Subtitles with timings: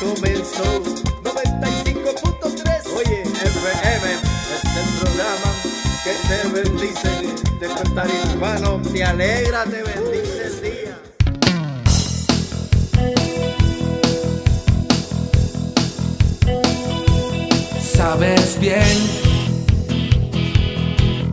[0.00, 0.82] Comenzó.
[1.22, 4.06] 95.3 Oye, FM
[4.54, 5.50] es el programa
[6.02, 7.10] que te bendice
[7.60, 10.96] Despertar hispano te alegra, te bendice el día.
[17.82, 18.96] Sabes bien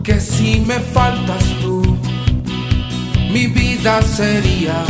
[0.04, 1.96] que si me faltas tú,
[3.32, 4.84] mi vida sería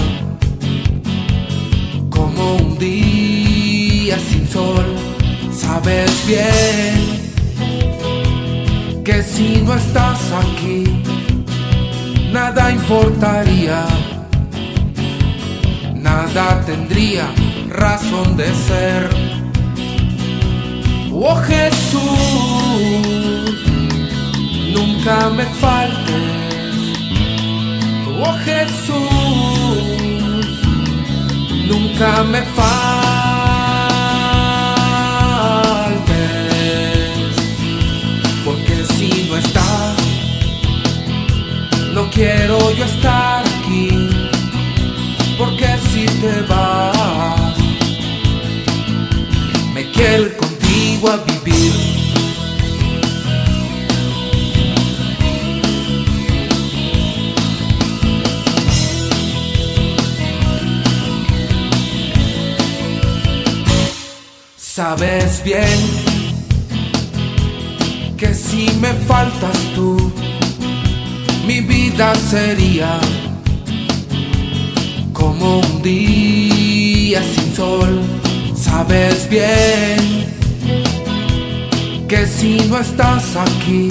[2.11, 3.58] como un día
[4.17, 4.85] sin sol.
[5.53, 7.19] Sabes bien
[9.05, 10.85] que si no estás aquí,
[12.33, 13.85] nada importaría,
[15.95, 17.29] nada tendría
[17.69, 19.11] razón de ser.
[21.13, 22.01] Oh Jesús,
[24.73, 26.15] nunca me faltes.
[28.21, 29.99] Oh Jesús
[31.69, 33.08] nunca me faltes,
[42.19, 43.91] quiero yo estar aquí,
[45.39, 47.57] porque si te vas,
[49.73, 51.73] me quiero contigo a vivir.
[64.57, 65.79] Sabes bien
[68.17, 70.13] que si me faltas tú,
[71.49, 73.01] mi vida sería
[75.15, 78.03] como un día sin sol.
[78.55, 80.27] Sabes bien
[82.07, 83.89] que si no estás aquí,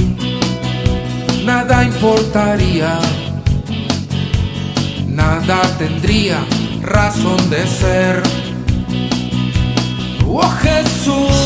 [1.45, 2.99] nada importaría,
[5.07, 6.37] nada tendría
[6.83, 8.21] razón de ser.
[10.27, 11.37] Oh Jesús,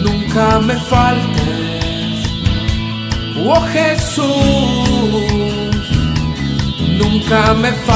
[0.00, 1.33] nunca me faltes.
[3.46, 4.24] Oh Jesús,
[6.98, 7.94] nunca me faltes.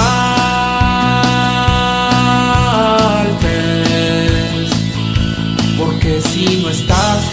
[5.78, 7.31] Porque si no estás,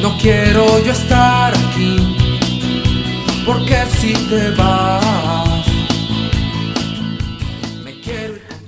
[0.00, 1.96] no quiero yo estar aquí.
[3.44, 5.21] Porque si te vas.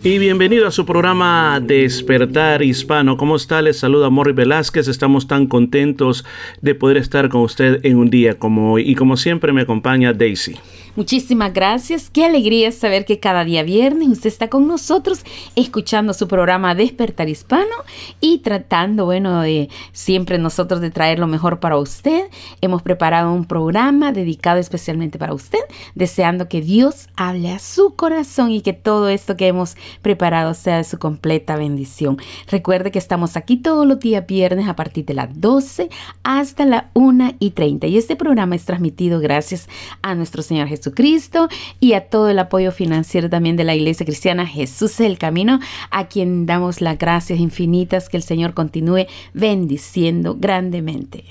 [0.06, 3.16] Y bienvenido a su programa Despertar Hispano.
[3.16, 3.62] ¿Cómo está?
[3.62, 4.86] Les saluda Morri Velázquez.
[4.86, 6.26] Estamos tan contentos
[6.60, 8.82] de poder estar con usted en un día como hoy.
[8.86, 10.56] Y como siempre me acompaña Daisy.
[10.96, 12.08] Muchísimas gracias.
[12.08, 15.24] Qué alegría saber que cada día viernes usted está con nosotros
[15.56, 17.74] escuchando su programa Despertar Hispano
[18.20, 22.30] y tratando, bueno, de siempre nosotros de traer lo mejor para usted.
[22.60, 25.58] Hemos preparado un programa dedicado especialmente para usted,
[25.96, 30.76] deseando que Dios hable a su corazón y que todo esto que hemos preparado sea
[30.76, 32.18] de su completa bendición.
[32.46, 35.88] Recuerde que estamos aquí todos los días viernes a partir de las 12
[36.22, 39.68] hasta la 1 y 30 y este programa es transmitido gracias
[40.00, 41.48] a nuestro Señor Jesús Jesucristo
[41.80, 45.60] y a todo el apoyo financiero también de la Iglesia Cristiana Jesús es el Camino,
[45.90, 51.24] a quien damos las gracias infinitas que el Señor continúe bendiciendo grandemente.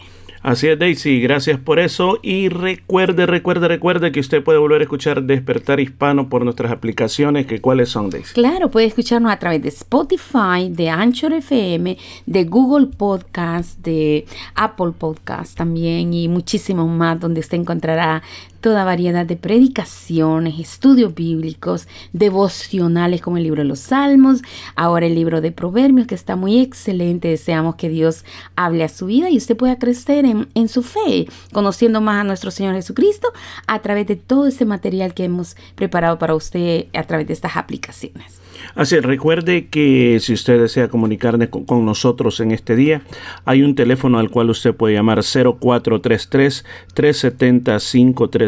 [0.43, 2.19] Así es, Daisy, gracias por eso.
[2.21, 7.45] Y recuerde, recuerde, recuerde que usted puede volver a escuchar Despertar Hispano por nuestras aplicaciones.
[7.45, 8.33] que ¿Cuáles son, Daisy?
[8.33, 14.25] Claro, puede escucharnos a través de Spotify, de Anchor FM, de Google Podcast, de
[14.55, 18.21] Apple Podcast también y muchísimos más, donde usted encontrará
[18.63, 24.41] toda variedad de predicaciones, estudios bíblicos, devocionales como el libro de los Salmos,
[24.77, 27.27] ahora el libro de Proverbios que está muy excelente.
[27.27, 28.23] Deseamos que Dios
[28.55, 32.23] hable a su vida y usted pueda crecer en, en su fe, conociendo más a
[32.23, 33.33] nuestro Señor Jesucristo
[33.67, 37.57] a través de todo ese material que hemos preparado para usted a través de estas
[37.57, 38.39] aplicaciones.
[38.75, 43.01] Así, recuerde que si usted desea comunicarse con, con, nosotros en este día,
[43.43, 46.63] hay un teléfono al cual usted puede llamar 0433
[46.93, 47.79] 370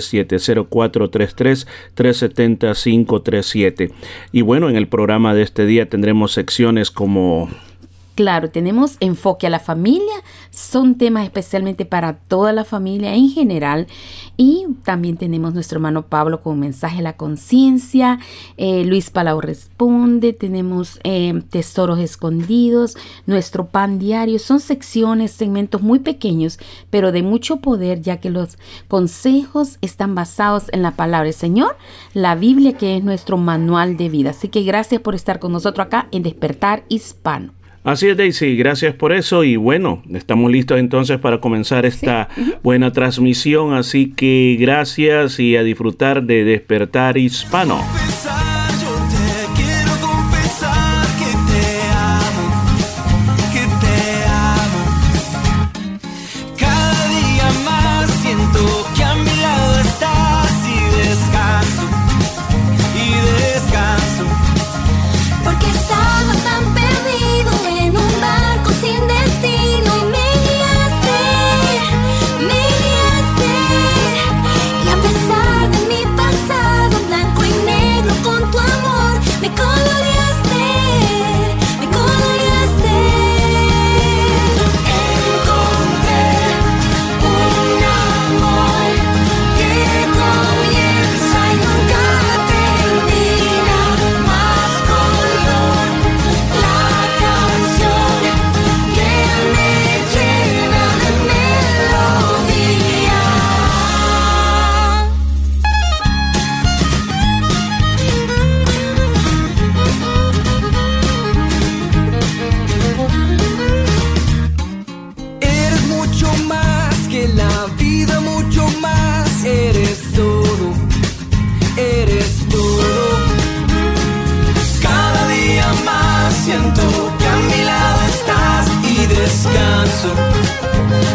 [0.09, 3.91] 537 0433 370 537.
[4.31, 7.49] Y bueno, en el programa de este día tendremos secciones como
[8.15, 13.87] Claro, tenemos enfoque a la familia, son temas especialmente para toda la familia en general
[14.37, 18.19] y también tenemos nuestro hermano Pablo con mensaje a la conciencia,
[18.57, 25.99] eh, Luis Palau responde, tenemos eh, tesoros escondidos, nuestro pan diario, son secciones, segmentos muy
[25.99, 26.59] pequeños,
[26.89, 31.77] pero de mucho poder ya que los consejos están basados en la palabra del Señor,
[32.13, 34.31] la Biblia que es nuestro manual de vida.
[34.31, 37.54] Así que gracias por estar con nosotros acá en Despertar Hispano.
[37.85, 42.55] Así es, Daisy, gracias por eso y bueno, estamos listos entonces para comenzar esta sí.
[42.63, 47.79] buena transmisión, así que gracias y a disfrutar de despertar hispano.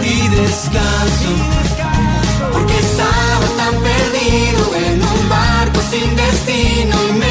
[0.02, 1.30] y descanso.
[2.52, 7.29] Porque estaba tan perdido en un barco sin destino y me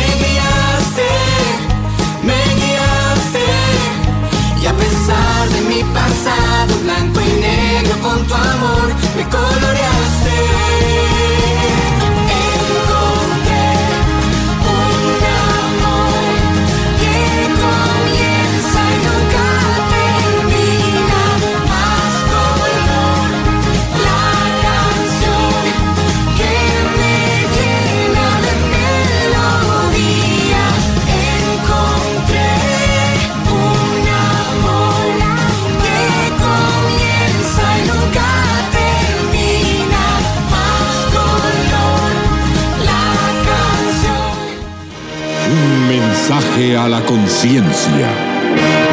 [46.78, 48.10] a la conciencia.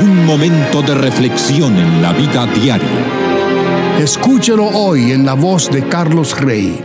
[0.02, 3.98] Un momento de reflexión en la vida diaria.
[3.98, 6.82] Escúchelo hoy en la voz de Carlos Rey.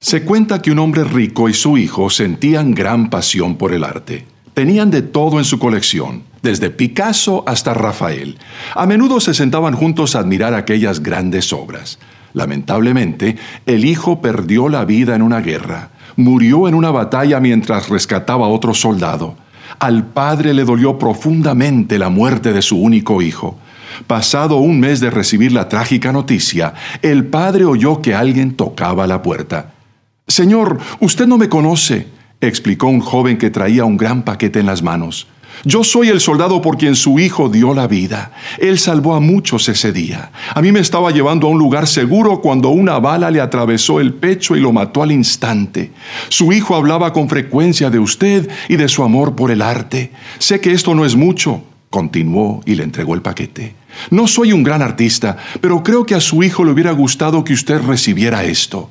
[0.00, 4.26] Se cuenta que un hombre rico y su hijo sentían gran pasión por el arte.
[4.54, 8.38] Tenían de todo en su colección, desde Picasso hasta Rafael.
[8.74, 11.98] A menudo se sentaban juntos a admirar aquellas grandes obras.
[12.32, 13.36] Lamentablemente,
[13.66, 15.91] el hijo perdió la vida en una guerra.
[16.16, 19.36] Murió en una batalla mientras rescataba a otro soldado.
[19.78, 23.56] Al padre le dolió profundamente la muerte de su único hijo.
[24.06, 29.22] Pasado un mes de recibir la trágica noticia, el padre oyó que alguien tocaba la
[29.22, 29.72] puerta.
[30.26, 32.06] Señor, usted no me conoce,
[32.40, 35.26] explicó un joven que traía un gran paquete en las manos.
[35.64, 38.32] Yo soy el soldado por quien su hijo dio la vida.
[38.58, 40.32] Él salvó a muchos ese día.
[40.54, 44.14] A mí me estaba llevando a un lugar seguro cuando una bala le atravesó el
[44.14, 45.92] pecho y lo mató al instante.
[46.28, 50.12] Su hijo hablaba con frecuencia de usted y de su amor por el arte.
[50.38, 53.74] Sé que esto no es mucho, continuó y le entregó el paquete.
[54.10, 57.52] No soy un gran artista, pero creo que a su hijo le hubiera gustado que
[57.52, 58.90] usted recibiera esto.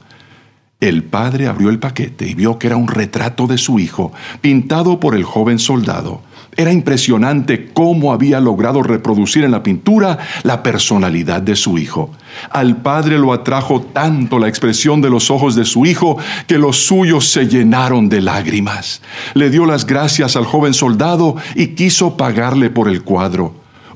[0.79, 4.99] El padre abrió el paquete y vio que era un retrato de su hijo, pintado
[4.99, 6.23] por el joven soldado.
[6.57, 12.11] Era impresionante cómo había logrado reproducir en la pintura la personalidad de su hijo.
[12.49, 16.17] Al padre lo atrajo tanto la expresión de los ojos de su hijo
[16.47, 19.01] que los suyos se llenaron de lágrimas.
[19.33, 23.53] Le dio las gracias al joven soldado y quiso pagarle por el cuadro.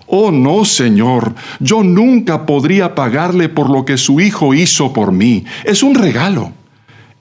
[0.08, 5.44] Oh, no, Señor, yo nunca podría pagarle por lo que su hijo hizo por mí.
[5.64, 6.54] Es un regalo.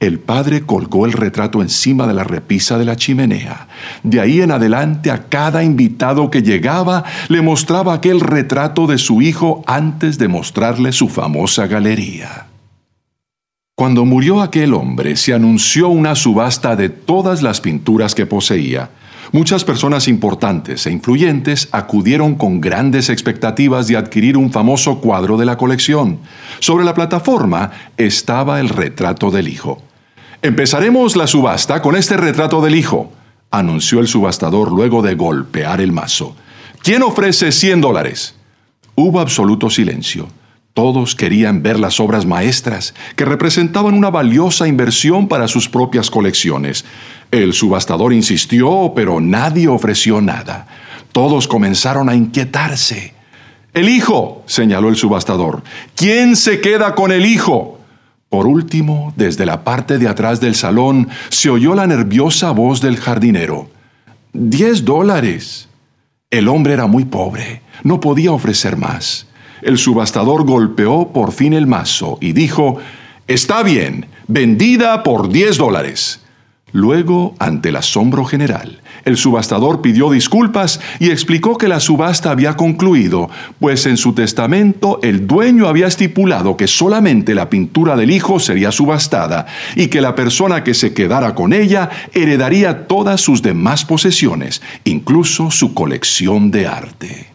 [0.01, 3.69] El padre colgó el retrato encima de la repisa de la chimenea.
[4.03, 9.23] De ahí en adelante a cada invitado que llegaba le mostraba aquel retrato de su
[9.23, 12.47] hijo antes de mostrarle su famosa galería.
[13.77, 18.91] Cuando murió aquel hombre se anunció una subasta de todas las pinturas que poseía.
[19.33, 25.47] Muchas personas importantes e influyentes acudieron con grandes expectativas de adquirir un famoso cuadro de
[25.47, 26.19] la colección.
[26.61, 29.83] Sobre la plataforma estaba el retrato del hijo.
[30.43, 33.13] Empezaremos la subasta con este retrato del hijo,
[33.51, 36.37] anunció el subastador luego de golpear el mazo.
[36.83, 38.35] ¿Quién ofrece 100 dólares?
[38.95, 40.29] Hubo absoluto silencio.
[40.75, 46.85] Todos querían ver las obras maestras, que representaban una valiosa inversión para sus propias colecciones.
[47.31, 50.67] El subastador insistió, pero nadie ofreció nada.
[51.13, 53.15] Todos comenzaron a inquietarse.
[53.73, 55.63] El hijo, señaló el subastador.
[55.95, 57.79] ¿Quién se queda con el hijo?
[58.29, 62.97] Por último, desde la parte de atrás del salón se oyó la nerviosa voz del
[62.97, 63.69] jardinero.
[64.33, 65.69] Diez dólares.
[66.31, 69.29] El hombre era muy pobre, no podía ofrecer más.
[69.65, 72.77] El subastador golpeó por fin el mazo y dijo,
[73.27, 76.21] Está bien, vendida por diez dólares.
[76.71, 82.59] Luego, ante el asombro general, el subastador pidió disculpas y explicó que la subasta había
[82.59, 88.41] concluido, pues en su testamento el dueño había estipulado que solamente la pintura del hijo
[88.41, 93.87] sería subastada y que la persona que se quedara con ella heredaría todas sus demás
[93.87, 97.34] posesiones, incluso su colección de arte.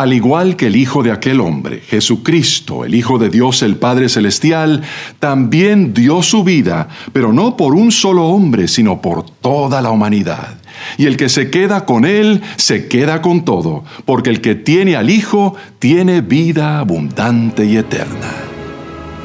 [0.00, 4.08] Al igual que el Hijo de aquel hombre, Jesucristo, el Hijo de Dios el Padre
[4.08, 4.80] Celestial,
[5.18, 10.54] también dio su vida, pero no por un solo hombre, sino por toda la humanidad.
[10.96, 14.96] Y el que se queda con Él, se queda con todo, porque el que tiene
[14.96, 18.32] al Hijo, tiene vida abundante y eterna.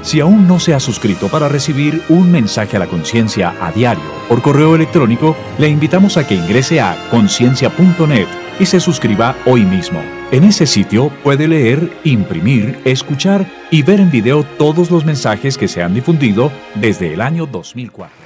[0.02, 4.04] Si aún no se ha suscrito para recibir un mensaje a la conciencia a diario
[4.28, 8.28] por correo electrónico, le invitamos a que ingrese a conciencia.net
[8.60, 10.15] y se suscriba hoy mismo.
[10.32, 15.68] En ese sitio puede leer, imprimir, escuchar y ver en video todos los mensajes que
[15.68, 18.25] se han difundido desde el año 2004.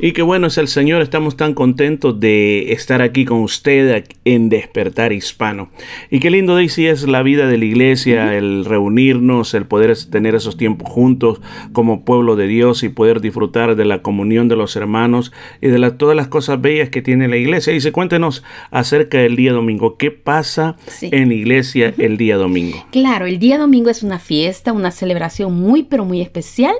[0.00, 4.48] Y qué bueno es el Señor, estamos tan contentos de estar aquí con usted en
[4.48, 5.70] Despertar Hispano.
[6.08, 10.36] Y qué lindo, Daisy, es la vida de la iglesia, el reunirnos, el poder tener
[10.36, 11.40] esos tiempos juntos
[11.72, 15.90] como pueblo de Dios y poder disfrutar de la comunión de los hermanos y de
[15.90, 17.78] todas las cosas bellas que tiene la iglesia.
[17.80, 19.96] Se cuéntenos acerca del día domingo.
[19.96, 22.86] ¿Qué pasa en la iglesia el día domingo?
[22.92, 26.76] Claro, el día domingo es una fiesta, una celebración muy, pero muy especial,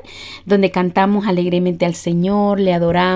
[0.46, 3.07] donde cantamos alegremente al Señor, le adoramos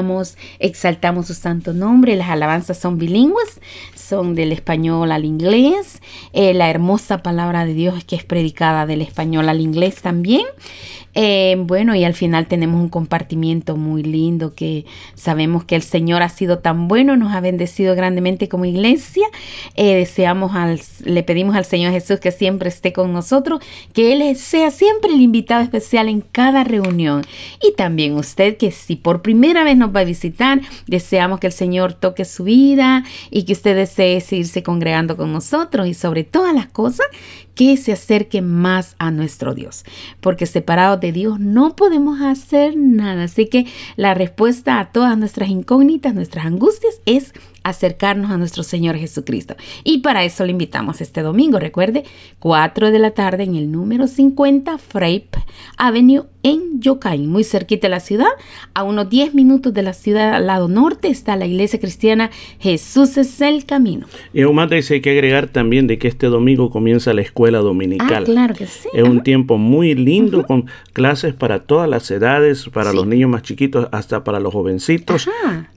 [0.59, 2.17] exaltamos su santo nombre.
[2.17, 3.61] Las alabanzas son bilingües,
[3.95, 6.01] son del español al inglés.
[6.33, 10.47] Eh, la hermosa palabra de Dios que es predicada del español al inglés también.
[11.15, 16.23] Eh, bueno, y al final tenemos un compartimiento muy lindo que sabemos que el Señor
[16.23, 19.27] ha sido tan bueno, nos ha bendecido grandemente como iglesia.
[19.75, 23.61] Eh, deseamos al, le pedimos al Señor Jesús que siempre esté con nosotros,
[23.93, 27.23] que Él sea siempre el invitado especial en cada reunión.
[27.63, 31.53] Y también usted que si por primera vez nos va a visitar, deseamos que el
[31.53, 36.55] Señor toque su vida y que usted desee seguirse congregando con nosotros y sobre todas
[36.55, 37.07] las cosas
[37.55, 39.85] que se acerque más a nuestro Dios,
[40.21, 43.25] porque separados de Dios no podemos hacer nada.
[43.25, 43.67] Así que
[43.97, 47.33] la respuesta a todas nuestras incógnitas, nuestras angustias es
[47.65, 49.55] acercarnos a nuestro Señor Jesucristo.
[49.85, 52.05] Y para eso le invitamos este domingo, recuerde,
[52.41, 55.29] 4 de la tarde en el número 50 Frape
[55.77, 58.31] Avenue en Yokain, muy cerquita de la ciudad,
[58.75, 63.17] a unos 10 minutos de la ciudad al lado norte está la iglesia cristiana Jesús
[63.17, 64.09] es el camino.
[64.33, 67.59] Y aún más hay que agregar también de que este domingo comienza la escuela escuela
[67.59, 68.23] dominical.
[68.23, 68.89] Ah, claro que sí.
[68.95, 73.43] Es un tiempo muy lindo con clases para todas las edades, para los niños más
[73.43, 75.29] chiquitos hasta para los jovencitos.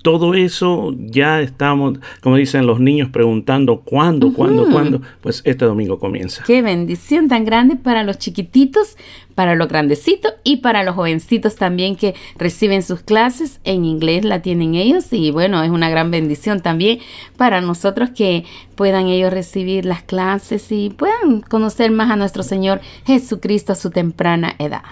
[0.04, 5.02] Todo eso ya estamos, como dicen los niños, preguntando cuándo, cuándo, cuándo.
[5.22, 6.44] Pues este domingo comienza.
[6.46, 8.96] Qué bendición tan grande para los chiquititos,
[9.36, 14.42] para los grandecitos y para los jovencitos también que reciben sus clases en inglés la
[14.42, 17.00] tienen ellos y bueno, es una gran bendición también
[17.38, 22.82] para nosotros que puedan ellos recibir las clases y puedan conocer más a nuestro Señor
[23.06, 24.84] Jesucristo a su temprana edad.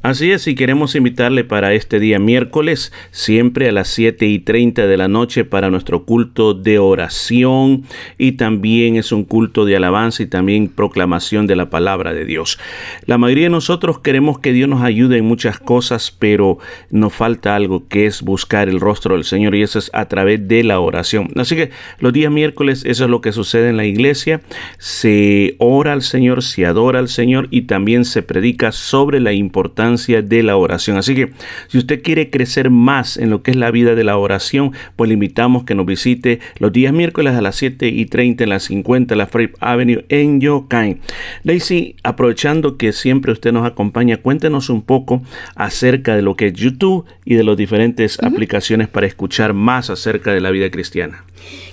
[0.00, 4.86] Así es, y queremos invitarle para este día miércoles, siempre a las 7 y 30
[4.86, 7.82] de la noche, para nuestro culto de oración
[8.16, 12.60] y también es un culto de alabanza y también proclamación de la palabra de Dios.
[13.06, 16.58] La mayoría de nosotros queremos que Dios nos ayude en muchas cosas, pero
[16.90, 20.46] nos falta algo que es buscar el rostro del Señor y eso es a través
[20.46, 21.32] de la oración.
[21.34, 24.42] Así que los días miércoles, eso es lo que sucede en la iglesia.
[24.78, 29.87] Se ora al Señor, se adora al Señor y también se predica sobre la importancia
[29.96, 30.98] de la oración.
[30.98, 31.30] Así que
[31.68, 35.08] si usted quiere crecer más en lo que es la vida de la oración, pues
[35.08, 38.60] le invitamos que nos visite los días miércoles a las 7 y 30 en la
[38.60, 41.00] 50 la Frape Avenue en Yokain.
[41.44, 45.22] Daisy, aprovechando que siempre usted nos acompaña, cuéntenos un poco
[45.54, 50.32] acerca de lo que es YouTube y de las diferentes aplicaciones para escuchar más acerca
[50.32, 51.24] de la vida cristiana.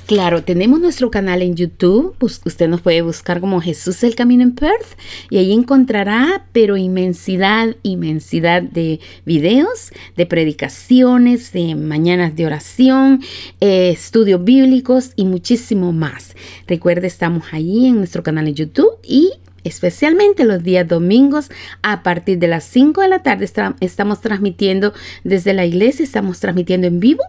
[0.06, 2.16] Claro, tenemos nuestro canal en YouTube.
[2.20, 5.00] usted nos puede buscar como Jesús el Camino en Perth
[5.32, 13.24] y ahí encontrará, pero inmensidad, inmensidad de videos, de predicaciones, de mañanas de oración,
[13.62, 16.36] eh, estudios bíblicos y muchísimo más.
[16.68, 19.32] Recuerde, estamos ahí en nuestro canal en YouTube y
[19.66, 21.50] especialmente los días domingos
[21.82, 23.50] a partir de las 5 de la tarde
[23.82, 24.94] estamos transmitiendo
[25.24, 27.24] desde la iglesia, estamos transmitiendo en vivo.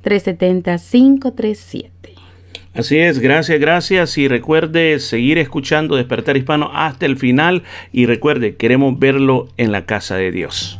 [0.03, 1.91] 0433-370-537.
[2.73, 8.55] Así es, gracias, gracias y recuerde seguir escuchando Despertar Hispano hasta el final y recuerde,
[8.55, 10.79] queremos verlo en la casa de Dios.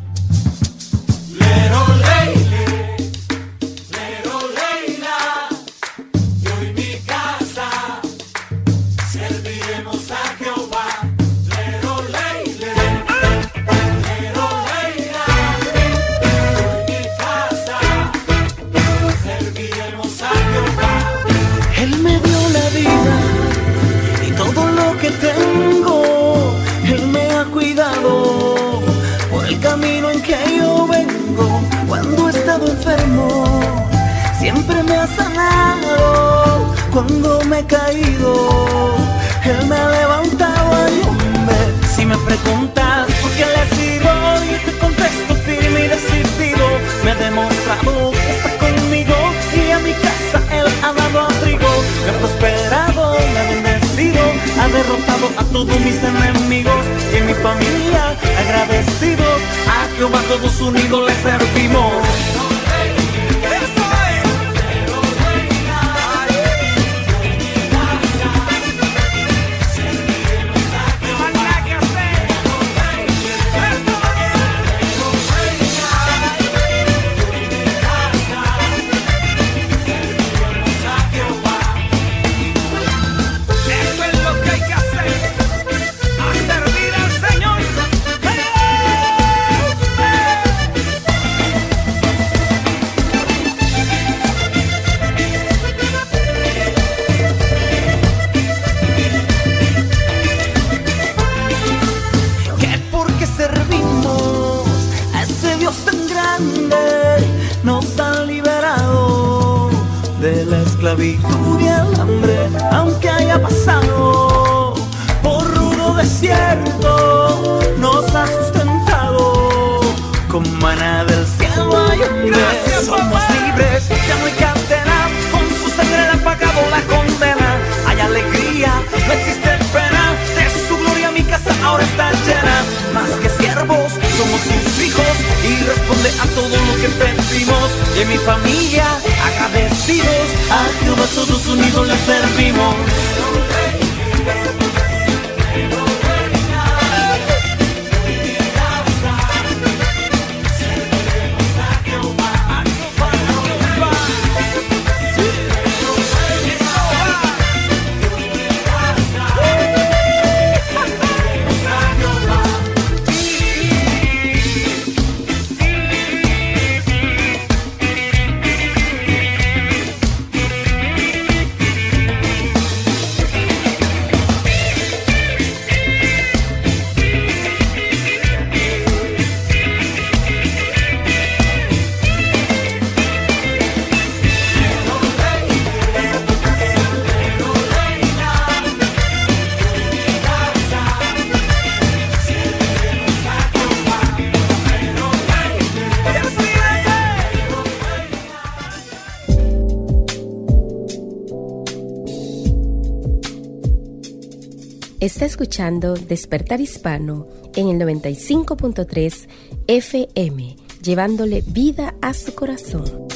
[205.10, 209.28] Está escuchando Despertar Hispano en el 95.3
[209.66, 213.08] FM, llevándole vida a su corazón.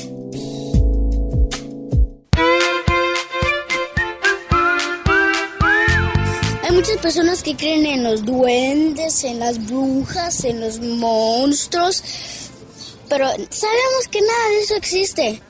[6.64, 12.02] Hay muchas personas que creen en los duendes, en las brujas, en los monstruos,
[13.08, 15.40] pero sabemos que nada de eso existe.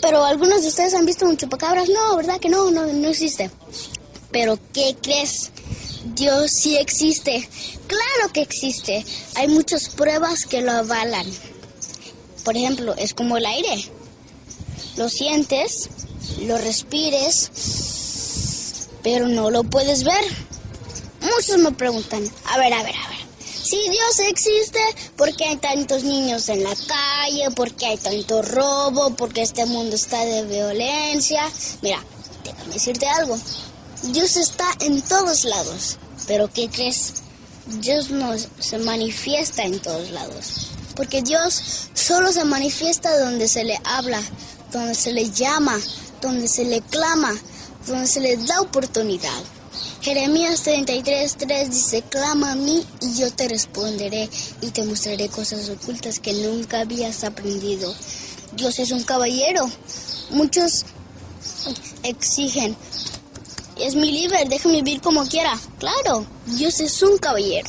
[0.00, 1.88] Pero algunos de ustedes han visto un chupacabras.
[1.88, 2.70] No, ¿verdad que no?
[2.70, 3.50] No, no existe.
[4.32, 5.50] Pero ¿qué crees?
[6.14, 7.48] Dios sí existe.
[7.86, 9.04] Claro que existe.
[9.34, 11.26] Hay muchas pruebas que lo avalan.
[12.44, 13.84] Por ejemplo, es como el aire.
[14.96, 15.88] Lo sientes,
[16.40, 17.50] lo respires,
[19.02, 20.24] pero no lo puedes ver.
[21.20, 23.22] Muchos me preguntan, a ver, a ver, a ver.
[23.40, 24.80] Si Dios existe,
[25.16, 27.50] ¿por qué hay tantos niños en la calle?
[27.54, 29.14] ¿Por qué hay tanto robo?
[29.14, 31.48] ¿Por qué este mundo está de violencia?
[31.80, 32.02] Mira,
[32.44, 33.38] déjame decirte algo.
[34.02, 35.98] Dios está en todos lados.
[36.26, 37.14] Pero ¿qué crees?
[37.80, 40.68] Dios no se manifiesta en todos lados.
[40.96, 44.20] Porque Dios solo se manifiesta donde se le habla,
[44.72, 45.78] donde se le llama,
[46.20, 47.32] donde se le clama,
[47.86, 49.42] donde se le da oportunidad.
[50.00, 54.28] Jeremías 33:3 dice, clama a mí y yo te responderé
[54.60, 57.94] y te mostraré cosas ocultas que nunca habías aprendido.
[58.54, 59.70] Dios es un caballero.
[60.30, 60.84] Muchos
[62.02, 62.76] exigen,
[63.78, 65.58] es mi líder, déjame vivir como quiera.
[65.78, 67.68] Claro, Dios es un caballero.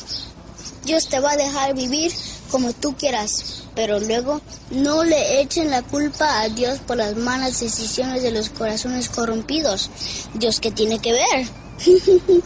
[0.84, 2.12] Dios te va a dejar vivir
[2.50, 4.40] como tú quieras, pero luego
[4.70, 9.90] no le echen la culpa a Dios por las malas decisiones de los corazones corrompidos.
[10.34, 11.48] Dios, ¿qué tiene que ver?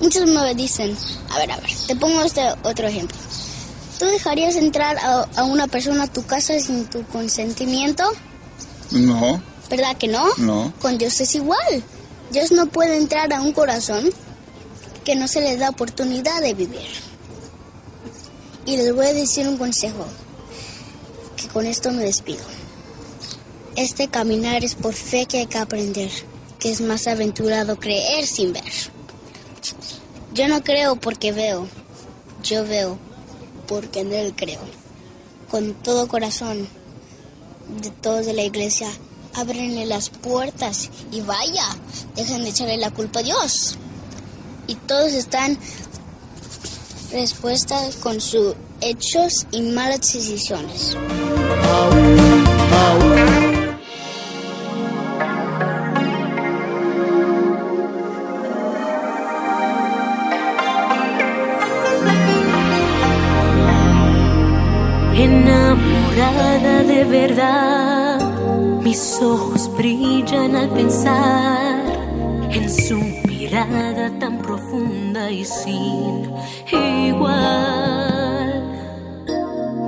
[0.00, 0.96] Muchos me dicen,
[1.30, 3.16] a ver, a ver, te pongo este otro ejemplo.
[3.98, 8.04] ¿Tú dejarías entrar a, a una persona a tu casa sin tu consentimiento?
[8.92, 10.24] No, ¿Verdad que no?
[10.38, 10.72] no.
[10.80, 11.82] Con Dios es igual.
[12.30, 14.10] Dios no puede entrar a un corazón
[15.04, 16.88] que no se le da oportunidad de vivir.
[18.66, 20.04] Y les voy a decir un consejo,
[21.36, 22.44] que con esto me despido.
[23.76, 26.10] Este caminar es por fe que hay que aprender,
[26.58, 28.72] que es más aventurado creer sin ver.
[30.34, 31.66] Yo no creo porque veo,
[32.42, 32.98] yo veo
[33.66, 34.60] porque en Él creo.
[35.50, 36.68] Con todo corazón,
[37.80, 38.88] de todos de la iglesia,
[39.34, 41.64] ábrenle las puertas y vaya,
[42.16, 43.76] dejen de echarle la culpa a Dios.
[44.66, 45.58] Y todos están
[47.12, 50.96] respuestas con sus hechos y malas decisiones.
[75.30, 76.30] Y sin
[76.72, 78.62] igual.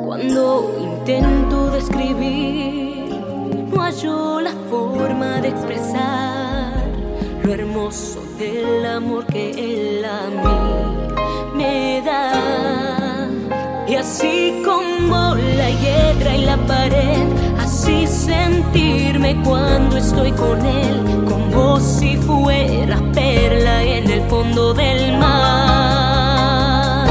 [0.05, 3.14] Cuando intento describir,
[3.72, 6.72] no hallo la forma de expresar
[7.42, 13.29] lo hermoso del amor que él a mí me da.
[13.88, 17.26] Y así como la hiedra y la pared,
[17.59, 23.83] así sentirme cuando estoy con él, como si fuera perla
[24.30, 27.06] fondo del mar.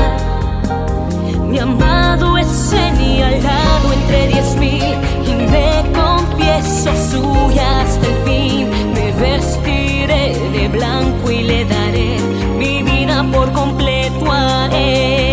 [1.50, 4.94] Mi amado es señalado entre diez mil
[5.28, 8.70] y me confieso suya hasta el fin.
[8.94, 12.18] Me vestiré de blanco y le daré
[12.58, 15.29] mi vida por completo a él.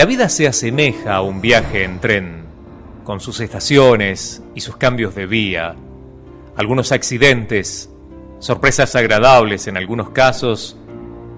[0.00, 2.46] La vida se asemeja a un viaje en tren,
[3.04, 5.76] con sus estaciones y sus cambios de vía,
[6.56, 7.90] algunos accidentes,
[8.38, 10.78] sorpresas agradables en algunos casos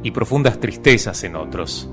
[0.04, 1.90] y profundas tristezas en otros.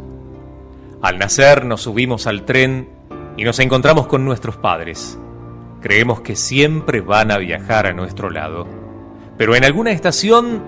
[1.01, 2.88] Al nacer nos subimos al tren
[3.36, 5.17] y nos encontramos con nuestros padres.
[5.82, 8.67] Creemos que siempre van a viajar a nuestro lado,
[9.39, 10.62] pero en alguna estación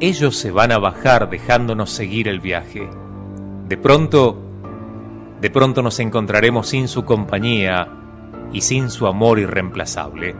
[0.00, 2.90] ellos se van a bajar dejándonos seguir el viaje.
[3.68, 4.49] De pronto,
[5.40, 7.88] de pronto nos encontraremos sin su compañía
[8.52, 10.34] y sin su amor irreemplazable.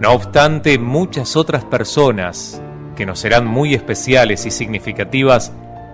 [0.00, 2.62] No obstante, muchas otras personas,
[2.94, 5.52] que nos serán muy especiales y significativas,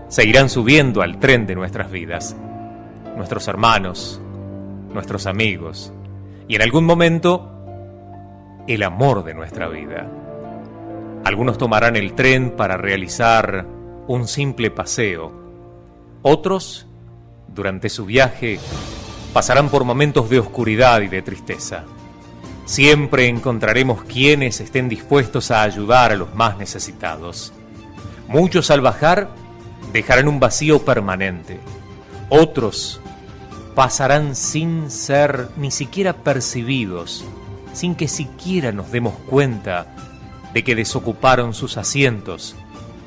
[0.08, 2.36] seguirán subiendo al tren de nuestras vidas.
[3.16, 4.20] Nuestros hermanos,
[4.92, 5.92] nuestros amigos
[6.48, 7.48] y en algún momento,
[8.66, 10.06] el amor de nuestra vida.
[11.24, 13.66] Algunos tomarán el tren para realizar
[14.06, 15.32] un simple paseo.
[16.22, 16.88] Otros,
[17.54, 18.58] durante su viaje,
[19.32, 21.84] pasarán por momentos de oscuridad y de tristeza.
[22.64, 27.52] Siempre encontraremos quienes estén dispuestos a ayudar a los más necesitados.
[28.28, 29.30] Muchos al bajar
[29.92, 31.60] dejarán un vacío permanente.
[32.28, 33.00] Otros
[33.74, 37.24] pasarán sin ser ni siquiera percibidos,
[37.72, 39.94] sin que siquiera nos demos cuenta
[40.54, 42.54] de que desocuparon sus asientos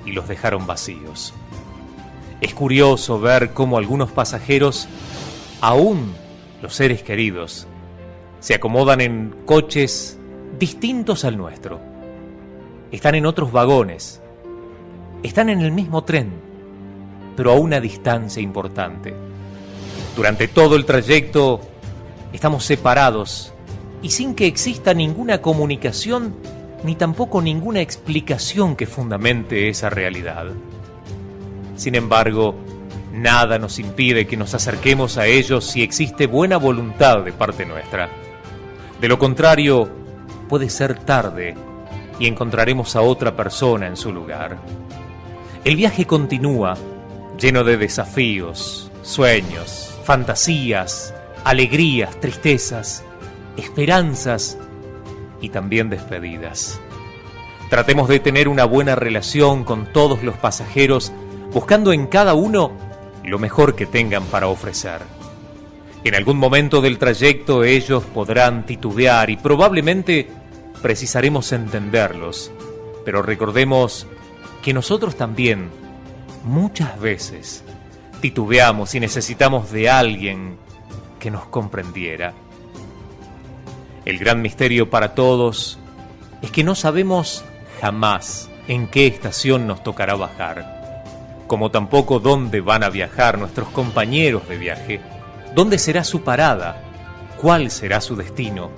[0.05, 1.33] y los dejaron vacíos.
[2.41, 4.87] Es curioso ver cómo algunos pasajeros,
[5.61, 6.13] aún
[6.61, 7.67] los seres queridos,
[8.39, 10.19] se acomodan en coches
[10.59, 11.79] distintos al nuestro.
[12.91, 14.21] Están en otros vagones.
[15.23, 16.33] Están en el mismo tren,
[17.35, 19.13] pero a una distancia importante.
[20.15, 21.61] Durante todo el trayecto
[22.31, 23.53] estamos separados
[24.01, 26.35] y sin que exista ninguna comunicación
[26.83, 30.47] ni tampoco ninguna explicación que fundamente esa realidad.
[31.75, 32.55] Sin embargo,
[33.11, 38.09] nada nos impide que nos acerquemos a ellos si existe buena voluntad de parte nuestra.
[38.99, 39.89] De lo contrario,
[40.47, 41.55] puede ser tarde
[42.19, 44.57] y encontraremos a otra persona en su lugar.
[45.63, 46.77] El viaje continúa,
[47.39, 53.03] lleno de desafíos, sueños, fantasías, alegrías, tristezas,
[53.57, 54.57] esperanzas
[55.41, 56.79] y también despedidas.
[57.69, 61.11] Tratemos de tener una buena relación con todos los pasajeros,
[61.55, 62.73] buscando en cada uno
[63.23, 64.99] lo mejor que tengan para ofrecer.
[66.03, 70.27] En algún momento del trayecto ellos podrán titubear y probablemente
[70.81, 72.51] precisaremos entenderlos,
[73.05, 74.05] pero recordemos
[74.61, 75.69] que nosotros también
[76.43, 77.63] muchas veces
[78.19, 80.57] titubeamos y necesitamos de alguien
[81.19, 82.33] que nos comprendiera.
[84.03, 85.79] El gran misterio para todos
[86.41, 87.45] es que no sabemos
[87.79, 90.74] jamás en qué estación nos tocará bajar,
[91.47, 95.01] como tampoco dónde van a viajar nuestros compañeros de viaje,
[95.53, 96.81] dónde será su parada,
[97.41, 98.71] cuál será su destino,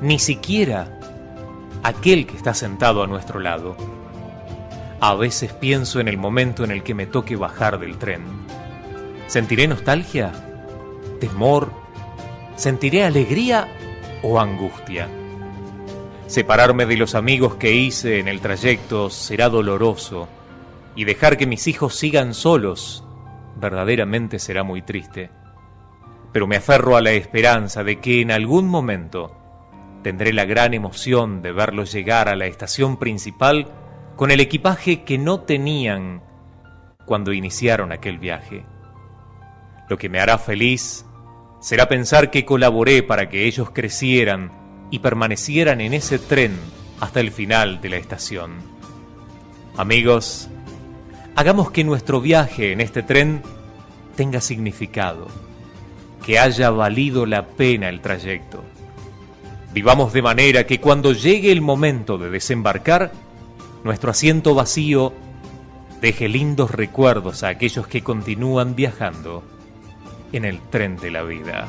[0.00, 0.98] ni siquiera
[1.82, 3.76] aquel que está sentado a nuestro lado.
[5.00, 8.22] A veces pienso en el momento en el que me toque bajar del tren.
[9.28, 10.32] ¿Sentiré nostalgia?
[11.20, 11.72] ¿Temor?
[12.56, 13.68] ¿Sentiré alegría
[14.22, 15.08] o angustia?
[16.26, 20.28] Separarme de los amigos que hice en el trayecto será doloroso
[20.98, 23.04] y dejar que mis hijos sigan solos
[23.54, 25.30] verdaderamente será muy triste.
[26.32, 29.36] Pero me aferro a la esperanza de que en algún momento
[30.02, 33.68] tendré la gran emoción de verlos llegar a la estación principal
[34.16, 36.24] con el equipaje que no tenían
[37.04, 38.66] cuando iniciaron aquel viaje.
[39.88, 41.06] Lo que me hará feliz
[41.60, 44.50] será pensar que colaboré para que ellos crecieran
[44.90, 46.58] y permanecieran en ese tren
[46.98, 48.56] hasta el final de la estación.
[49.76, 50.50] Amigos,
[51.38, 53.44] hagamos que nuestro viaje en este tren
[54.16, 55.28] tenga significado,
[56.26, 58.64] que haya valido la pena el trayecto.
[59.72, 63.12] Vivamos de manera que cuando llegue el momento de desembarcar,
[63.84, 65.12] nuestro asiento vacío
[66.00, 69.44] deje lindos recuerdos a aquellos que continúan viajando
[70.32, 71.68] en el tren de la vida.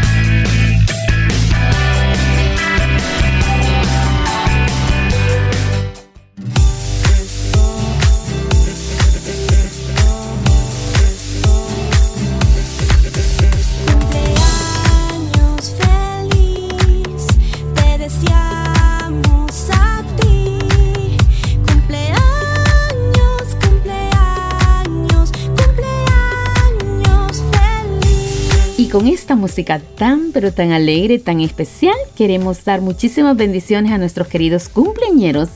[28.91, 34.27] Con esta música tan pero tan alegre, tan especial, queremos dar muchísimas bendiciones a nuestros
[34.27, 35.47] queridos cumpleañeros,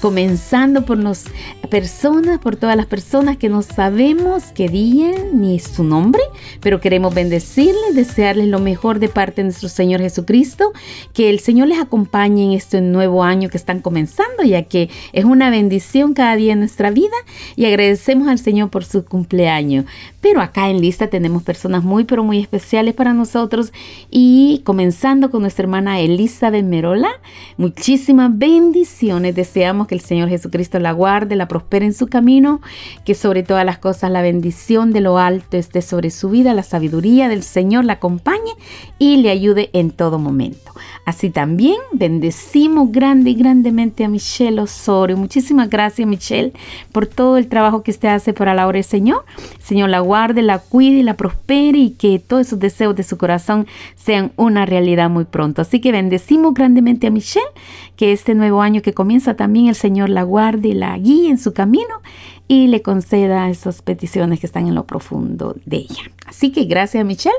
[0.00, 1.24] comenzando por las
[1.70, 6.22] personas, por todas las personas que no sabemos qué día ni su nombre,
[6.60, 10.72] pero queremos bendecirles, desearles lo mejor de parte de nuestro Señor Jesucristo,
[11.12, 15.26] que el Señor les acompañe en este nuevo año que están comenzando, ya que es
[15.26, 17.16] una bendición cada día en nuestra vida
[17.54, 19.84] y agradecemos al Señor por su cumpleaños.
[20.28, 23.72] Pero acá en lista tenemos personas muy pero muy especiales para nosotros
[24.10, 27.08] y comenzando con nuestra hermana Elizabeth Merola,
[27.56, 29.34] muchísimas bendiciones.
[29.34, 32.60] Deseamos que el Señor Jesucristo la guarde, la prospere en su camino,
[33.06, 36.62] que sobre todas las cosas la bendición de lo alto esté sobre su vida, la
[36.62, 38.52] sabiduría del Señor la acompañe
[38.98, 40.72] y le ayude en todo momento.
[41.06, 45.16] Así también bendecimos grande y grandemente a Michelle Osorio.
[45.16, 46.52] Muchísimas gracias Michelle
[46.92, 49.24] por todo el trabajo que usted hace para la obra del Señor.
[49.58, 53.16] Señor la guarde, la cuide y la prospere y que todos esos deseos de su
[53.16, 55.62] corazón sean una realidad muy pronto.
[55.62, 57.46] Así que bendecimos grandemente a Michelle,
[57.96, 61.38] que este nuevo año que comienza también el Señor la guarde y la guíe en
[61.38, 62.02] su camino
[62.48, 66.10] y le conceda esas peticiones que están en lo profundo de ella.
[66.26, 67.36] Así que gracias Michelle.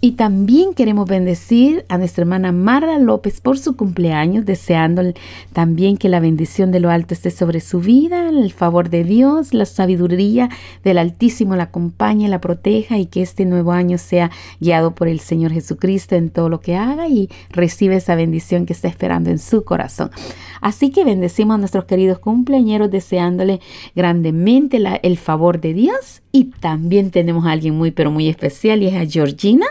[0.00, 5.02] Y también queremos bendecir a nuestra hermana Marla López por su cumpleaños, deseando
[5.52, 9.52] también que la bendición de lo alto esté sobre su vida, el favor de Dios,
[9.52, 10.50] la sabiduría
[10.84, 14.30] del Altísimo la acompañe, la proteja y que este nuevo año sea
[14.60, 18.74] guiado por el Señor Jesucristo en todo lo que haga y recibe esa bendición que
[18.74, 20.12] está esperando en su corazón.
[20.60, 23.60] Así que bendecimos a nuestros queridos cumpleañeros deseándole
[23.94, 28.86] grandemente el favor de Dios y también tenemos a alguien muy pero muy especial y
[28.86, 29.66] es a Georgina.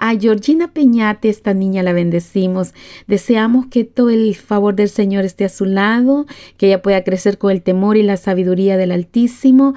[0.00, 2.72] A Georgina Peñate, esta niña la bendecimos.
[3.08, 7.36] Deseamos que todo el favor del Señor esté a su lado, que ella pueda crecer
[7.36, 9.74] con el temor y la sabiduría del Altísimo,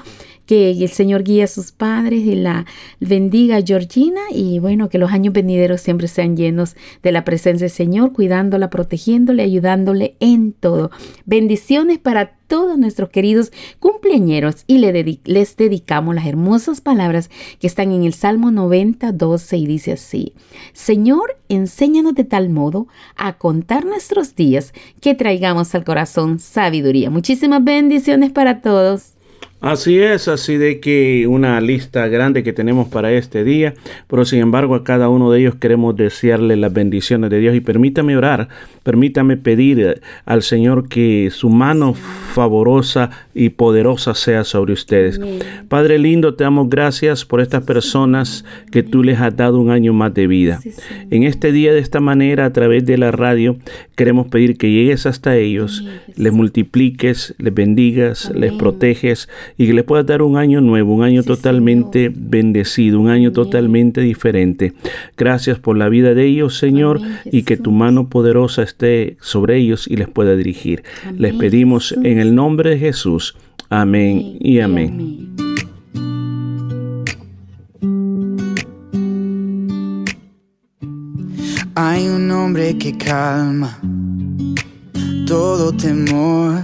[0.51, 2.65] que el Señor guíe a sus padres y la
[2.99, 7.73] bendiga Georgina y bueno, que los años venideros siempre sean llenos de la presencia del
[7.73, 10.91] Señor, cuidándola, protegiéndole, ayudándole en todo.
[11.23, 17.29] Bendiciones para todos nuestros queridos cumpleañeros y les dedicamos las hermosas palabras
[17.62, 20.33] que están en el Salmo 90, 12 y dice así,
[20.73, 27.10] Señor, enséñanos de tal modo a contar nuestros días que traigamos al corazón sabiduría.
[27.10, 29.13] Muchísimas bendiciones para todos.
[29.62, 33.75] Así es, así de que una lista grande que tenemos para este día,
[34.07, 37.55] pero sin embargo a cada uno de ellos queremos desearle las bendiciones de Dios.
[37.55, 38.49] Y permítame orar,
[38.81, 45.21] permítame pedir al Señor que su mano favorosa y poderosa sea sobre ustedes.
[45.69, 49.93] Padre lindo, te damos gracias por estas personas que tú les has dado un año
[49.93, 50.59] más de vida.
[51.12, 53.57] En este día de esta manera, a través de la radio,
[53.95, 55.85] queremos pedir que llegues hasta ellos,
[56.15, 59.29] les multipliques, les bendigas, les proteges
[59.62, 64.01] y que les puedas dar un año nuevo, un año totalmente bendecido, un año totalmente
[64.01, 64.73] diferente.
[65.15, 69.87] Gracias por la vida de ellos, Señor, y que tu mano poderosa esté sobre ellos
[69.87, 70.81] y les pueda dirigir.
[71.15, 73.35] Les pedimos en el nombre de Jesús.
[73.69, 75.29] Amén y amén.
[81.75, 83.79] Hay un hombre que calma
[85.27, 86.63] todo temor,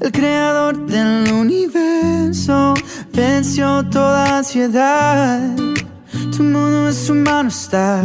[0.00, 2.72] El creador del universo
[3.12, 5.54] venció toda ansiedad.
[6.34, 8.02] Tu mundo en su mano está.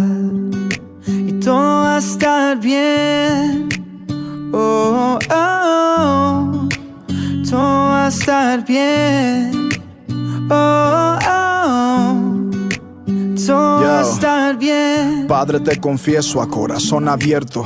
[1.08, 3.70] Y todo va a estar bien.
[4.52, 6.70] Oh, oh, oh.
[7.50, 9.70] Todo va a estar bien.
[10.50, 12.50] Oh, oh.
[13.48, 15.28] Todo va a estar bien.
[15.30, 17.66] Padre, te confieso a corazón abierto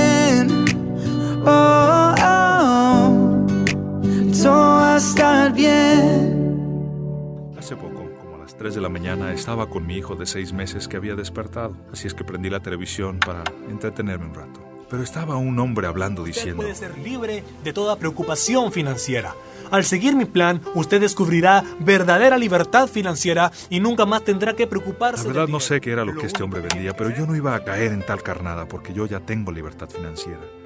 [1.43, 3.45] Oh, oh,
[4.31, 6.37] todo va a estar bien.
[7.57, 10.53] Hace poco, como a las 3 de la mañana, estaba con mi hijo de 6
[10.53, 14.59] meses que había despertado, así es que prendí la televisión para entretenerme un rato.
[14.87, 16.57] Pero estaba un hombre hablando diciendo...
[16.61, 19.33] puede ser libre de toda preocupación financiera.
[19.71, 25.23] Al seguir mi plan, usted descubrirá verdadera libertad financiera y nunca más tendrá que preocuparse.
[25.23, 27.55] La verdad no sé qué era lo que este hombre vendía, pero yo no iba
[27.55, 30.41] a caer en tal carnada porque yo ya tengo libertad financiera.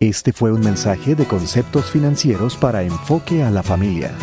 [0.00, 4.14] Este fue un mensaje de conceptos financieros para enfoque a la familia.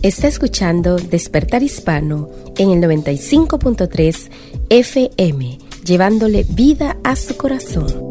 [0.00, 4.30] Está escuchando Despertar Hispano en el 95.3
[4.70, 8.08] FM, llevándole vida a su corazón.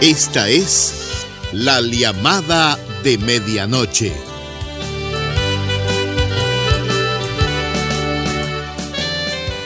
[0.00, 4.12] Esta es la llamada de medianoche.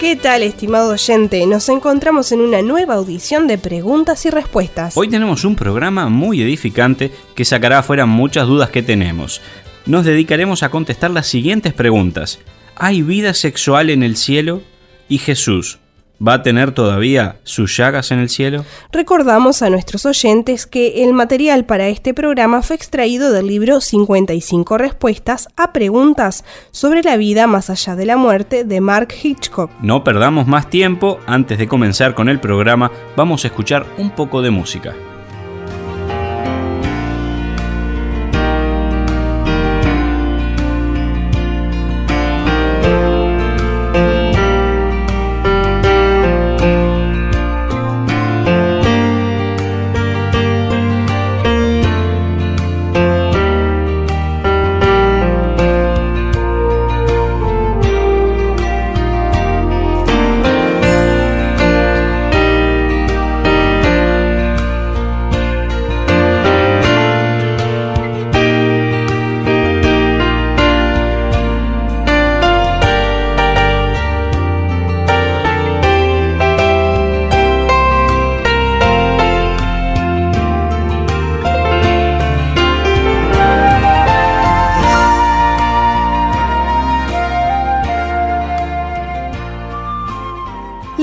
[0.00, 1.46] ¿Qué tal, estimado oyente?
[1.46, 4.96] Nos encontramos en una nueva audición de preguntas y respuestas.
[4.96, 9.42] Hoy tenemos un programa muy edificante que sacará afuera muchas dudas que tenemos.
[9.84, 12.38] Nos dedicaremos a contestar las siguientes preguntas.
[12.74, 14.62] ¿Hay vida sexual en el cielo?
[15.10, 15.81] ¿Y Jesús
[16.26, 18.64] va a tener todavía sus llagas en el cielo?
[18.92, 24.78] Recordamos a nuestros oyentes que el material para este programa fue extraído del libro 55
[24.78, 29.70] respuestas a preguntas sobre la vida más allá de la muerte de Mark Hitchcock.
[29.80, 34.42] No perdamos más tiempo, antes de comenzar con el programa vamos a escuchar un poco
[34.42, 34.94] de música.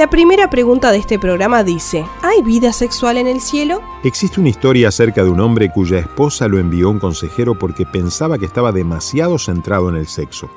[0.10, 3.80] La primera pregunta de este programa dice, ¿hay vida sexual en el cielo?
[4.04, 7.86] Existe una historia acerca de un hombre cuya esposa lo envió a un consejero porque
[7.86, 10.50] pensaba que estaba demasiado centrado en el sexo.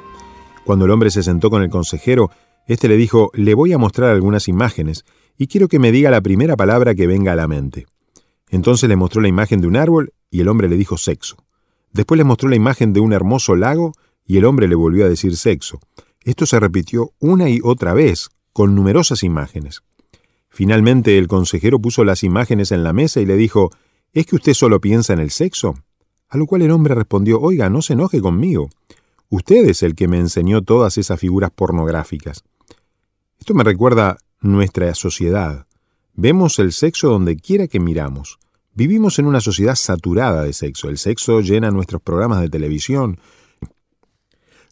[0.64, 2.30] Cuando el hombre se sentó con el consejero,
[2.66, 5.04] este le dijo, le voy a mostrar algunas imágenes
[5.36, 7.86] y quiero que me diga la primera palabra que venga a la mente.
[8.48, 11.36] Entonces le mostró la imagen de un árbol y el hombre le dijo sexo.
[11.92, 13.92] Después le mostró la imagen de un hermoso lago
[14.24, 15.78] y el hombre le volvió a decir sexo.
[16.22, 19.82] Esto se repitió una y otra vez, con numerosas imágenes.
[20.48, 23.70] Finalmente el consejero puso las imágenes en la mesa y le dijo,
[24.12, 25.74] ¿Es que usted solo piensa en el sexo?
[26.28, 28.68] A lo cual el hombre respondió, Oiga, no se enoje conmigo.
[29.30, 32.44] Usted es el que me enseñó todas esas figuras pornográficas.
[33.38, 35.66] Esto me recuerda nuestra sociedad.
[36.12, 38.38] Vemos el sexo donde quiera que miramos.
[38.74, 40.90] Vivimos en una sociedad saturada de sexo.
[40.90, 43.18] El sexo llena nuestros programas de televisión,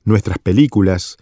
[0.05, 1.17] nuestras películas,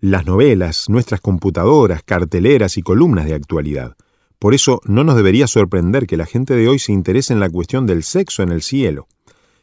[0.00, 3.96] las novelas, nuestras computadoras, carteleras y columnas de actualidad.
[4.38, 7.50] Por eso no nos debería sorprender que la gente de hoy se interese en la
[7.50, 9.06] cuestión del sexo en el cielo.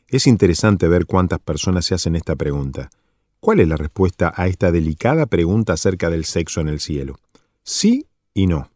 [0.07, 2.89] Es interesante ver cuántas personas se hacen esta pregunta.
[3.39, 7.17] ¿Cuál es la respuesta a esta delicada pregunta acerca del sexo en el cielo?
[7.63, 8.69] Sí y no.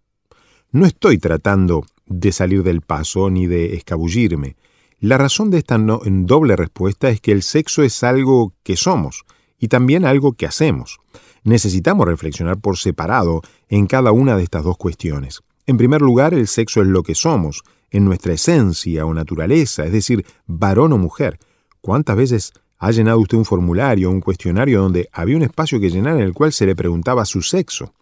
[0.72, 4.56] No estoy tratando de salir del paso ni de escabullirme.
[5.00, 9.26] La razón de esta doble respuesta es que el sexo es algo que somos
[9.60, 11.00] y también algo que hacemos.
[11.44, 15.42] Necesitamos reflexionar por separado en cada una de estas dos cuestiones.
[15.66, 19.92] En primer lugar, el sexo es lo que somos, en nuestra esencia o naturaleza, es
[19.92, 21.38] decir, varón o mujer.
[21.82, 25.90] ¿Cuántas veces ha llenado usted un formulario o un cuestionario donde había un espacio que
[25.90, 27.94] llenar en el cual se le preguntaba su sexo?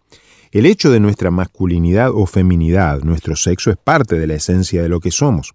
[0.52, 4.88] El hecho de nuestra masculinidad o feminidad, nuestro sexo, es parte de la esencia de
[4.88, 5.52] lo que somos.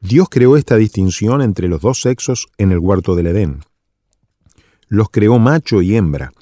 [0.00, 3.60] Dios creó esta distinción entre los dos sexos en el huerto del Edén.
[4.88, 6.32] Los creó macho y hembra.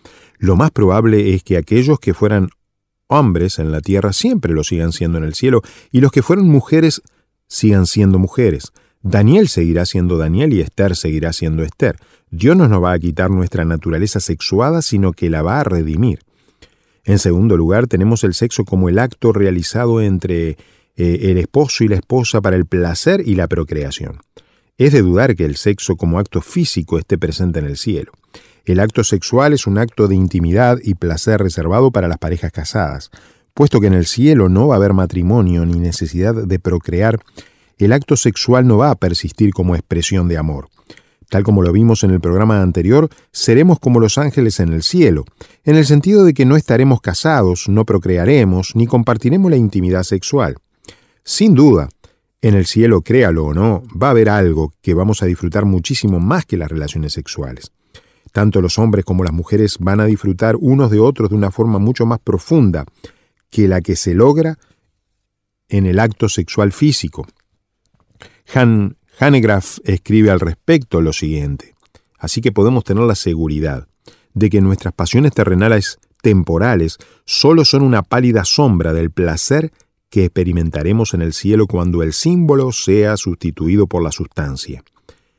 [0.41, 2.49] Lo más probable es que aquellos que fueran
[3.09, 5.61] hombres en la tierra siempre lo sigan siendo en el cielo,
[5.93, 7.03] y los que fueron mujeres
[7.47, 8.72] sigan siendo mujeres.
[9.03, 11.97] Daniel seguirá siendo Daniel y Esther seguirá siendo Esther.
[12.30, 16.20] Dios no nos va a quitar nuestra naturaleza sexuada, sino que la va a redimir.
[17.05, 20.57] En segundo lugar, tenemos el sexo como el acto realizado entre eh,
[20.97, 24.20] el esposo y la esposa para el placer y la procreación.
[24.80, 28.12] Es de dudar que el sexo como acto físico esté presente en el cielo.
[28.64, 33.10] El acto sexual es un acto de intimidad y placer reservado para las parejas casadas.
[33.52, 37.20] Puesto que en el cielo no va a haber matrimonio ni necesidad de procrear,
[37.76, 40.70] el acto sexual no va a persistir como expresión de amor.
[41.28, 45.26] Tal como lo vimos en el programa anterior, seremos como los ángeles en el cielo,
[45.62, 50.56] en el sentido de que no estaremos casados, no procrearemos, ni compartiremos la intimidad sexual.
[51.22, 51.90] Sin duda,
[52.43, 56.20] en el cielo, créalo o no, va a haber algo que vamos a disfrutar muchísimo
[56.20, 57.72] más que las relaciones sexuales.
[58.32, 61.78] Tanto los hombres como las mujeres van a disfrutar unos de otros de una forma
[61.78, 62.84] mucho más profunda
[63.51, 64.59] que la que se logra
[65.68, 67.26] en el acto sexual físico.
[68.55, 71.74] Han Hanegraaff escribe al respecto lo siguiente.
[72.18, 73.86] Así que podemos tener la seguridad
[74.32, 79.72] de que nuestras pasiones terrenales temporales solo son una pálida sombra del placer
[80.11, 84.82] que experimentaremos en el cielo cuando el símbolo sea sustituido por la sustancia.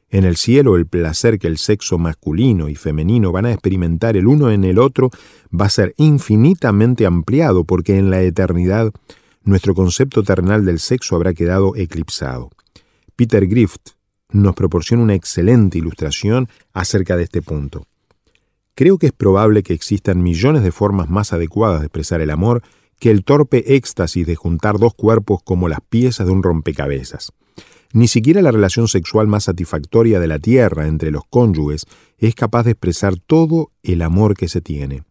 [0.10, 4.28] En el cielo el placer que el sexo masculino y femenino van a experimentar el
[4.28, 5.10] uno en el otro
[5.54, 8.92] va a ser infinitamente ampliado porque en la eternidad
[9.44, 12.50] nuestro concepto terrenal del sexo habrá quedado eclipsado.
[13.16, 13.92] Peter Grift
[14.32, 17.86] nos proporciona una excelente ilustración acerca de este punto.
[18.76, 22.64] Creo que es probable que existan millones de formas más adecuadas de expresar el amor
[23.02, 27.34] que el torpe éxtasis de juntar dos cuerpos como las piezas de un rompecabezas.
[27.94, 31.88] Ni siquiera la relación sexual más satisfactoria de la tierra entre los cónyuges
[32.20, 35.04] es capaz de expresar todo el amor que se tiene.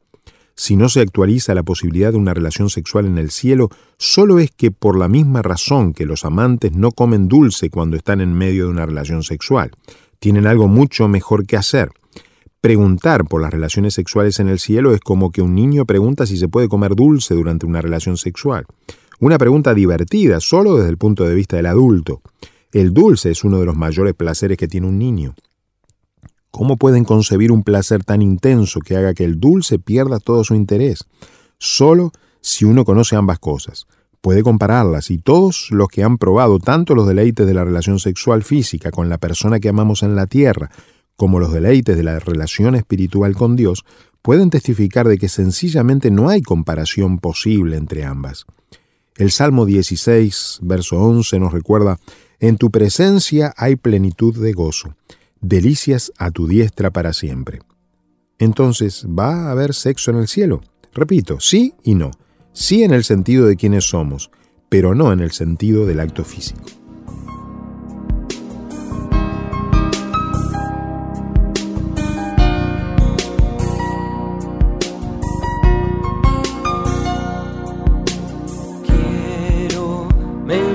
[0.54, 4.52] Si no se actualiza la posibilidad de una relación sexual en el cielo, solo es
[4.52, 8.66] que por la misma razón que los amantes no comen dulce cuando están en medio
[8.66, 9.72] de una relación sexual.
[10.20, 11.90] Tienen algo mucho mejor que hacer.
[12.60, 16.36] Preguntar por las relaciones sexuales en el cielo es como que un niño pregunta si
[16.36, 18.66] se puede comer dulce durante una relación sexual.
[19.18, 22.20] Una pregunta divertida, solo desde el punto de vista del adulto.
[22.72, 25.34] El dulce es uno de los mayores placeres que tiene un niño.
[26.50, 30.54] ¿Cómo pueden concebir un placer tan intenso que haga que el dulce pierda todo su
[30.54, 31.06] interés?
[31.56, 33.86] Solo si uno conoce ambas cosas.
[34.20, 38.42] Puede compararlas y todos los que han probado tanto los deleites de la relación sexual
[38.42, 40.70] física con la persona que amamos en la tierra,
[41.20, 43.84] como los deleites de la relación espiritual con Dios,
[44.22, 48.46] pueden testificar de que sencillamente no hay comparación posible entre ambas.
[49.16, 51.98] El Salmo 16, verso 11 nos recuerda,
[52.38, 54.96] En tu presencia hay plenitud de gozo,
[55.42, 57.58] delicias a tu diestra para siempre.
[58.38, 60.62] Entonces, ¿va a haber sexo en el cielo?
[60.94, 62.12] Repito, sí y no.
[62.54, 64.30] sí en el sentido de quienes somos,
[64.70, 66.79] pero no en el sentido del acto físico.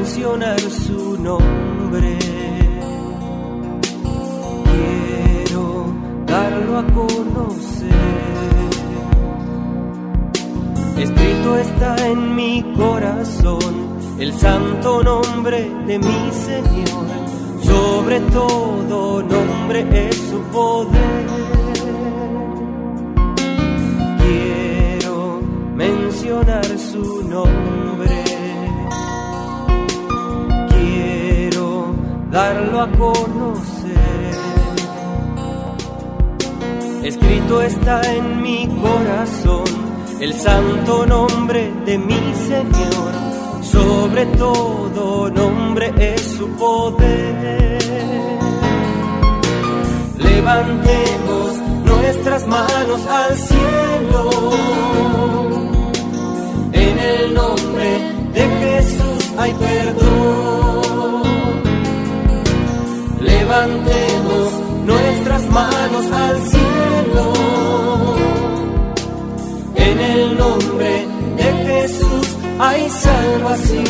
[0.05, 2.19] Mencionar su nombre.
[4.71, 5.85] Quiero
[6.27, 7.89] darlo a conocer.
[10.95, 13.73] Escrito está en mi corazón
[14.19, 17.07] el santo nombre de mi Señor.
[17.63, 21.25] Sobre todo nombre es su poder.
[24.19, 25.41] Quiero
[25.73, 28.24] mencionar su nombre.
[32.35, 34.35] Darlo a conocer.
[37.01, 39.63] Escrito está en mi corazón
[40.19, 43.11] el santo nombre de mi Señor.
[43.61, 47.79] Sobre todo nombre es su poder.
[50.17, 51.51] Levantemos
[51.85, 54.29] nuestras manos al cielo.
[56.73, 57.89] En el nombre
[58.33, 60.64] de Jesús hay perdón.
[63.55, 64.51] Levantemos
[64.85, 67.33] nuestras manos al cielo.
[69.75, 73.85] En el nombre de Jesús hay salvación.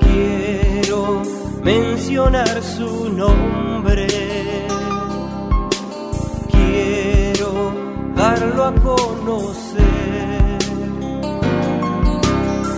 [0.00, 1.22] Quiero
[1.64, 3.49] mencionar su nombre.
[8.40, 10.58] Darlo a conocer.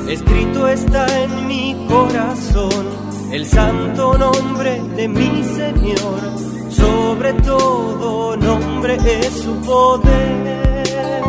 [0.08, 2.84] Escrito está en mi corazón
[3.30, 6.20] el santo nombre de mi Señor.
[6.68, 11.22] Sobre todo nombre es su poder.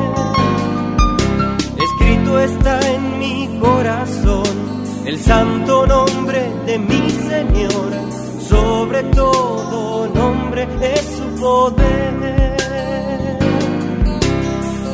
[1.85, 7.91] Escrito está en mi corazón el santo nombre de mi Señor.
[8.41, 12.52] Sobre todo nombre es su poder.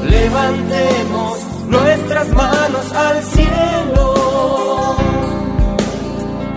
[0.10, 1.38] Levantemos
[1.68, 4.96] nuestras manos al cielo.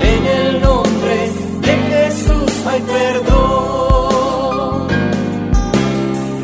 [0.01, 1.31] En el nombre
[1.61, 4.89] de Jesús hay perdón.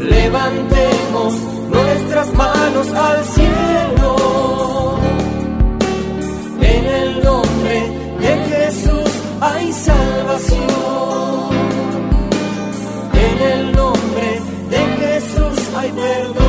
[0.01, 1.35] Levantemos
[1.71, 4.99] nuestras manos al cielo.
[6.61, 7.91] En el nombre
[8.21, 10.69] de Jesús hay salvación.
[13.15, 14.41] En el nombre
[14.71, 16.48] de Jesús hay perdón.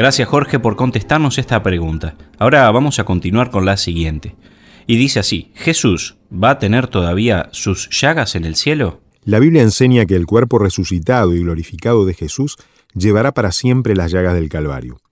[0.00, 2.16] Gracias Jorge por contestarnos esta pregunta.
[2.38, 4.34] Ahora vamos a continuar con la siguiente.
[4.86, 9.02] Y dice así, ¿Jesús va a tener todavía sus llagas en el cielo?
[9.24, 12.56] La Biblia enseña que el cuerpo resucitado y glorificado de Jesús
[12.94, 15.02] llevará para siempre las llagas del Calvario.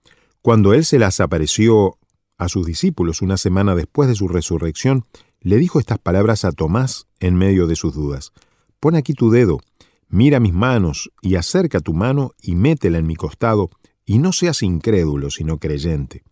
[0.41, 1.99] Cuando Él se las apareció
[2.39, 5.05] a sus discípulos una semana después de su resurrección,
[5.39, 8.31] le dijo estas palabras a Tomás en medio de sus dudas.
[8.79, 9.59] Pon aquí tu dedo,
[10.07, 13.69] mira mis manos y acerca tu mano y métela en mi costado,
[14.09, 16.23] y no seas incrédulo, sino creyente.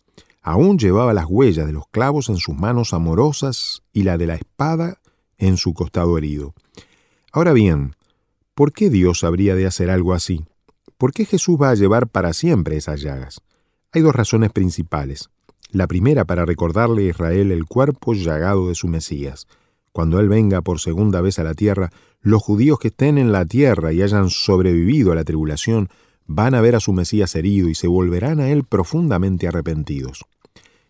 [0.42, 4.34] Aún llevaba las huellas de los clavos en sus manos amorosas y la de la
[4.34, 4.98] espada
[5.36, 6.54] en su costado herido.
[7.30, 7.94] Ahora bien,
[8.56, 10.44] ¿por qué Dios habría de hacer algo así?
[10.96, 13.42] ¿Por qué Jesús va a llevar para siempre esas llagas?
[13.92, 15.30] Hay dos razones principales.
[15.70, 19.46] La primera para recordarle a Israel el cuerpo llagado de su Mesías.
[19.92, 23.44] Cuando Él venga por segunda vez a la tierra, los judíos que estén en la
[23.44, 25.88] tierra y hayan sobrevivido a la tribulación
[26.28, 30.24] van a ver a su Mesías herido y se volverán a Él profundamente arrepentidos.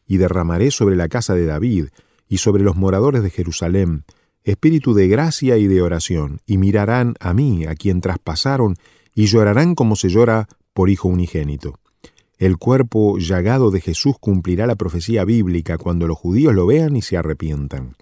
[0.07, 1.86] Y derramaré sobre la casa de David
[2.28, 4.05] y sobre los moradores de Jerusalén
[4.51, 8.76] espíritu de gracia y de oración, y mirarán a mí, a quien traspasaron,
[9.14, 11.78] y llorarán como se llora por hijo unigénito.
[12.39, 17.03] El cuerpo llagado de Jesús cumplirá la profecía bíblica cuando los judíos lo vean y
[17.03, 17.97] se arrepientan.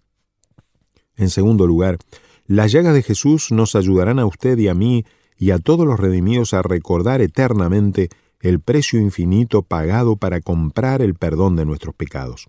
[1.17, 1.99] En segundo lugar,
[2.47, 5.05] las llagas de Jesús nos ayudarán a usted y a mí
[5.39, 8.09] y a todos los redimidos a recordar eternamente
[8.41, 12.49] el precio infinito pagado para comprar el perdón de nuestros pecados.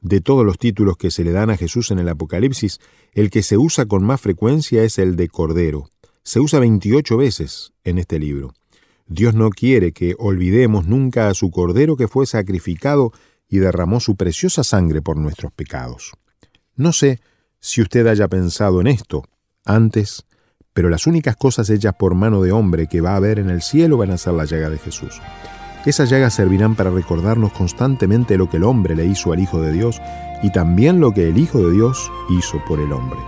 [0.00, 2.80] De todos los títulos que se le dan a Jesús en el Apocalipsis,
[3.12, 5.88] el que se usa con más frecuencia es el de Cordero.
[6.22, 8.54] Se usa 28 veces en este libro.
[9.06, 13.12] Dios no quiere que olvidemos nunca a su Cordero que fue sacrificado
[13.48, 16.12] y derramó su preciosa sangre por nuestros pecados.
[16.76, 17.20] No sé
[17.58, 19.24] si usted haya pensado en esto
[19.64, 20.24] antes,
[20.78, 23.62] pero las únicas cosas hechas por mano de hombre que va a haber en el
[23.62, 25.20] cielo van a ser la llaga de Jesús.
[25.84, 29.72] Esas llagas servirán para recordarnos constantemente lo que el hombre le hizo al Hijo de
[29.72, 30.00] Dios
[30.40, 33.18] y también lo que el Hijo de Dios hizo por el hombre.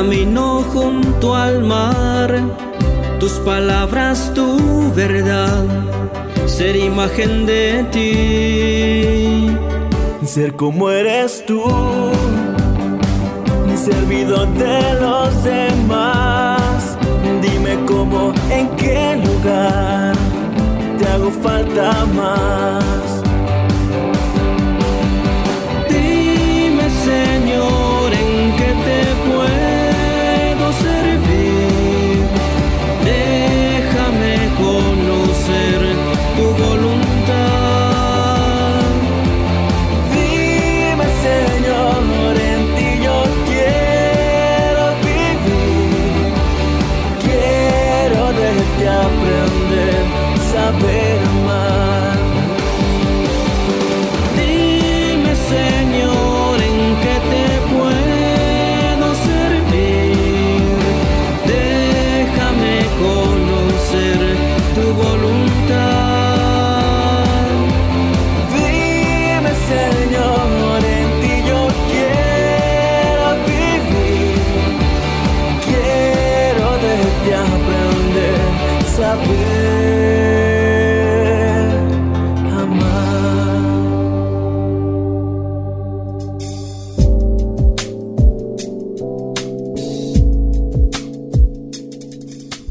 [0.00, 2.34] Tu camino junto al mar,
[3.18, 5.62] tus palabras, tu verdad,
[6.46, 9.56] ser imagen de ti.
[10.26, 11.62] Ser como eres tú,
[13.76, 16.96] servidor de los demás.
[17.42, 20.14] Dime cómo, en qué lugar
[20.98, 23.19] te hago falta más.
[34.60, 35.80] Conocer
[36.36, 38.00] tu voluntad.
[40.12, 46.32] Dime, Señor, en ti yo quiero vivir.
[47.24, 50.02] Quiero de ti aprender,
[50.52, 51.09] saber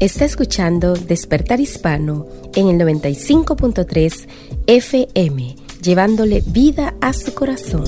[0.00, 4.28] Está escuchando Despertar Hispano en el 95.3
[4.66, 7.84] FM, llevándole vida a su corazón.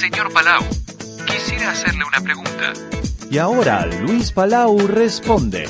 [0.00, 0.62] Señor Palau,
[1.26, 2.72] quisiera hacerle una pregunta.
[3.30, 5.68] Y ahora Luis Palau responde.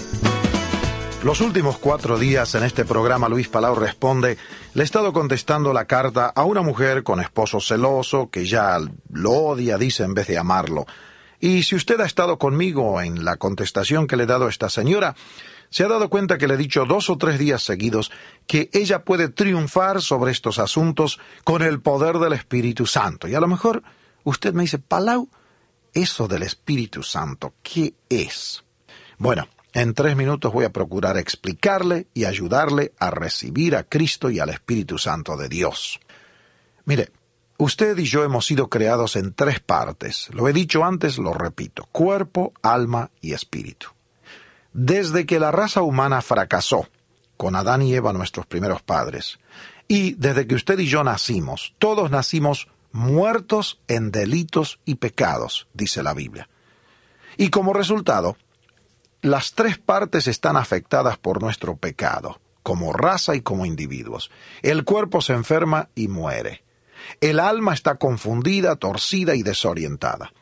[1.24, 4.38] Los últimos cuatro días en este programa Luis Palau Responde
[4.74, 8.78] le he estado contestando la carta a una mujer con esposo celoso que ya
[9.10, 10.86] lo odia, dice, en vez de amarlo.
[11.40, 14.70] Y si usted ha estado conmigo en la contestación que le he dado a esta
[14.70, 15.14] señora,
[15.68, 18.10] se ha dado cuenta que le he dicho dos o tres días seguidos
[18.46, 23.28] que ella puede triunfar sobre estos asuntos con el poder del Espíritu Santo.
[23.28, 23.82] Y a lo mejor
[24.24, 25.28] usted me dice, Palau,
[25.92, 28.64] eso del Espíritu Santo, ¿qué es?
[29.18, 34.38] Bueno, en tres minutos voy a procurar explicarle y ayudarle a recibir a Cristo y
[34.38, 35.98] al Espíritu Santo de Dios.
[36.84, 37.10] Mire,
[37.56, 40.28] usted y yo hemos sido creados en tres partes.
[40.32, 41.88] Lo he dicho antes, lo repito.
[41.90, 43.88] Cuerpo, alma y espíritu.
[44.72, 46.88] Desde que la raza humana fracasó,
[47.36, 49.38] con Adán y Eva nuestros primeros padres,
[49.88, 56.02] y desde que usted y yo nacimos, todos nacimos muertos en delitos y pecados, dice
[56.02, 56.48] la Biblia.
[57.36, 58.36] Y como resultado,
[59.22, 64.32] las tres partes están afectadas por nuestro pecado, como raza y como individuos.
[64.62, 66.64] El cuerpo se enferma y muere.
[67.20, 70.32] El alma está confundida, torcida y desorientada.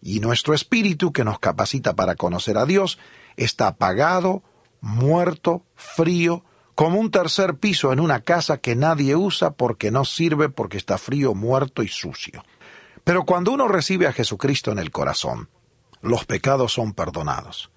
[0.00, 2.98] Y nuestro espíritu, que nos capacita para conocer a Dios,
[3.36, 4.42] está apagado,
[4.80, 6.42] muerto, frío,
[6.74, 10.96] como un tercer piso en una casa que nadie usa porque no sirve porque está
[10.96, 12.42] frío, muerto y sucio.
[13.04, 15.50] Pero cuando uno recibe a Jesucristo en el corazón,
[16.00, 17.70] los pecados son perdonados.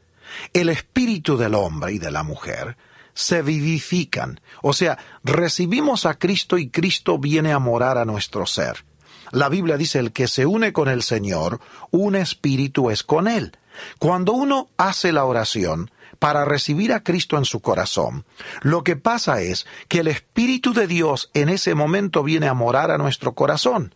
[0.54, 2.78] El espíritu del hombre y de la mujer
[3.14, 8.86] se vivifican, o sea, recibimos a Cristo y Cristo viene a morar a nuestro ser.
[9.32, 11.60] La Biblia dice, el que se une con el Señor,
[11.92, 13.58] un espíritu es con él.
[14.00, 18.26] Cuando uno hace la oración, para recibir a Cristo en su corazón,
[18.62, 22.92] lo que pasa es que el Espíritu de Dios en ese momento viene a morar
[22.92, 23.94] a nuestro corazón.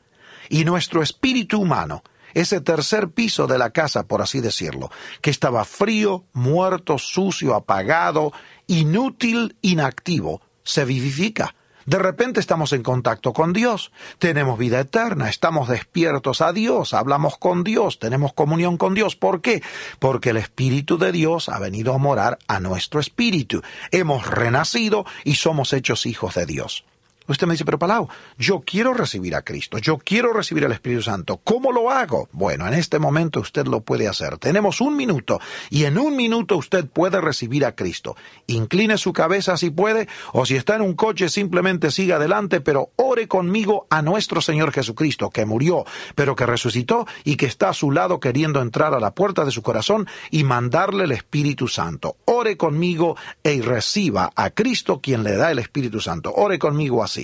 [0.49, 2.03] Y nuestro espíritu humano,
[2.37, 8.31] ese tercer piso de la casa, por así decirlo, que estaba frío, muerto, sucio, apagado,
[8.67, 11.55] inútil, inactivo, se vivifica.
[11.87, 17.37] De repente estamos en contacto con Dios, tenemos vida eterna, estamos despiertos a Dios, hablamos
[17.39, 19.15] con Dios, tenemos comunión con Dios.
[19.15, 19.63] ¿Por qué?
[19.97, 23.63] Porque el Espíritu de Dios ha venido a morar a nuestro espíritu.
[23.89, 26.83] Hemos renacido y somos hechos hijos de Dios.
[27.27, 28.07] Usted me dice, pero Palau,
[28.37, 31.41] yo quiero recibir a Cristo, yo quiero recibir al Espíritu Santo.
[31.43, 32.29] ¿Cómo lo hago?
[32.31, 34.37] Bueno, en este momento usted lo puede hacer.
[34.37, 38.15] Tenemos un minuto y en un minuto usted puede recibir a Cristo.
[38.47, 42.91] Incline su cabeza si puede o si está en un coche simplemente siga adelante, pero
[42.95, 47.73] ore conmigo a nuestro Señor Jesucristo, que murió, pero que resucitó y que está a
[47.73, 52.15] su lado queriendo entrar a la puerta de su corazón y mandarle el Espíritu Santo.
[52.25, 56.33] Ore conmigo y reciba a Cristo quien le da el Espíritu Santo.
[56.35, 57.16] Ore conmigo así.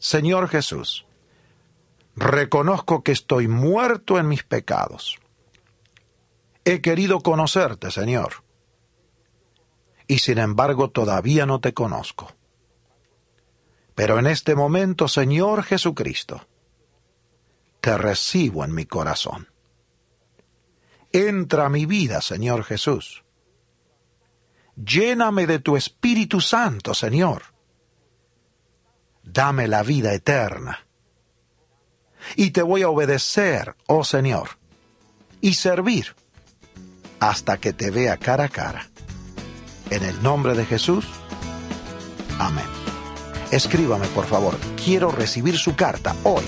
[0.00, 1.04] Señor Jesús,
[2.16, 5.18] reconozco que estoy muerto en mis pecados.
[6.64, 8.42] He querido conocerte, Señor,
[10.06, 12.32] y sin embargo todavía no te conozco.
[13.94, 16.48] Pero en este momento, Señor Jesucristo,
[17.82, 19.48] te recibo en mi corazón.
[21.12, 23.22] Entra a mi vida, Señor Jesús.
[24.76, 27.49] Lléname de tu Espíritu Santo, Señor
[29.22, 30.86] dame la vida eterna.
[32.36, 34.58] Y te voy a obedecer, oh Señor,
[35.40, 36.14] y servir
[37.18, 38.88] hasta que te vea cara a cara.
[39.90, 41.06] En el nombre de Jesús,
[42.38, 42.64] amén.
[43.50, 44.56] Escríbame, por favor.
[44.82, 46.44] Quiero recibir su carta hoy.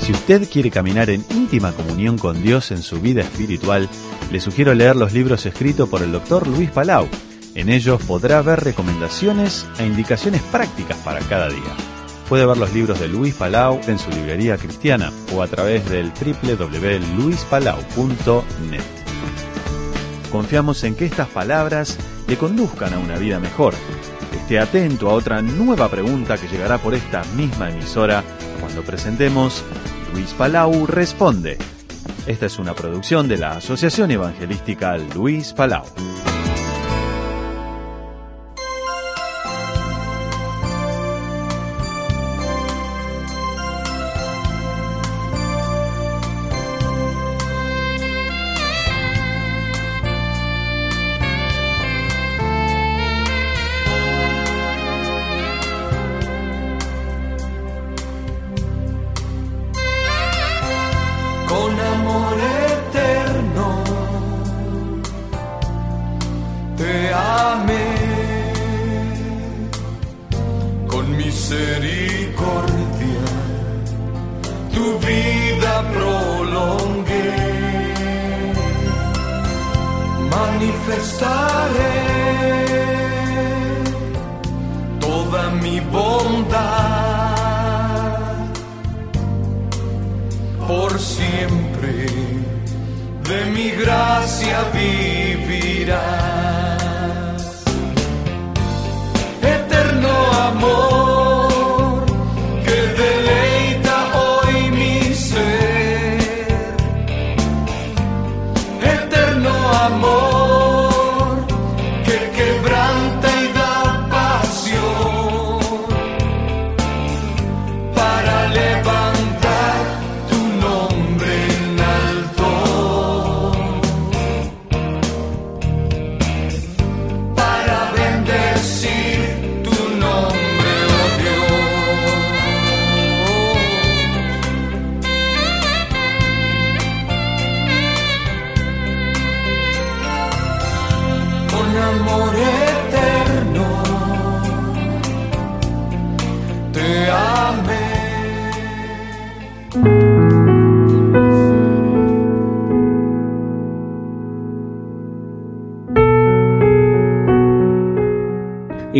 [0.00, 3.88] Si usted quiere caminar en íntima comunión con Dios en su vida espiritual,
[4.30, 7.08] le sugiero leer los libros escritos por el doctor Luis Palau
[7.56, 11.74] en ellos podrá ver recomendaciones e indicaciones prácticas para cada día.
[12.28, 16.12] Puede ver los libros de Luis Palau en su librería cristiana o a través del
[16.12, 18.82] www.luispalau.net.
[20.30, 21.96] Confiamos en que estas palabras
[22.28, 23.72] le conduzcan a una vida mejor.
[24.34, 28.22] Esté atento a otra nueva pregunta que llegará por esta misma emisora
[28.60, 29.64] cuando presentemos
[30.12, 31.56] Luis Palau Responde.
[32.26, 35.84] Esta es una producción de la Asociación Evangelística Luis Palau.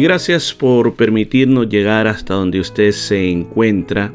[0.06, 4.12] Gracias por permitirnos llegar hasta donde usted se encuentra.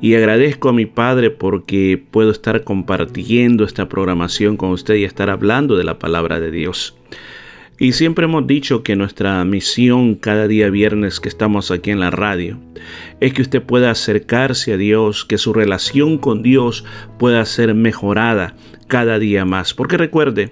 [0.00, 5.28] Y agradezco a mi Padre porque puedo estar compartiendo esta programación con usted y estar
[5.28, 6.96] hablando de la palabra de Dios.
[7.78, 12.10] Y siempre hemos dicho que nuestra misión cada día viernes que estamos aquí en la
[12.10, 12.58] radio
[13.20, 16.86] es que usted pueda acercarse a Dios, que su relación con Dios
[17.18, 19.74] pueda ser mejorada cada día más.
[19.74, 20.50] Porque recuerde,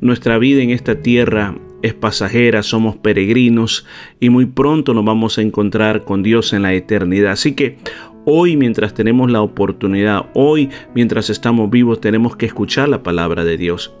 [0.00, 3.86] nuestra vida en esta tierra es pasajera, somos peregrinos
[4.20, 7.32] y muy pronto nos vamos a encontrar con Dios en la eternidad.
[7.32, 7.78] Así que
[8.24, 13.56] Hoy mientras tenemos la oportunidad, hoy mientras estamos vivos, tenemos que escuchar la palabra de
[13.56, 13.92] Dios.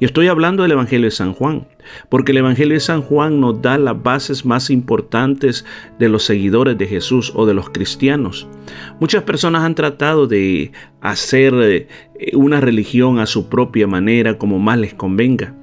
[0.00, 1.68] Y estoy hablando del Evangelio de San Juan,
[2.08, 5.64] porque el Evangelio de San Juan nos da las bases más importantes
[5.98, 8.46] de los seguidores de Jesús o de los cristianos.
[9.00, 11.88] Muchas personas han tratado de hacer eh,
[12.32, 15.54] una religión a su propia manera, como más les convenga.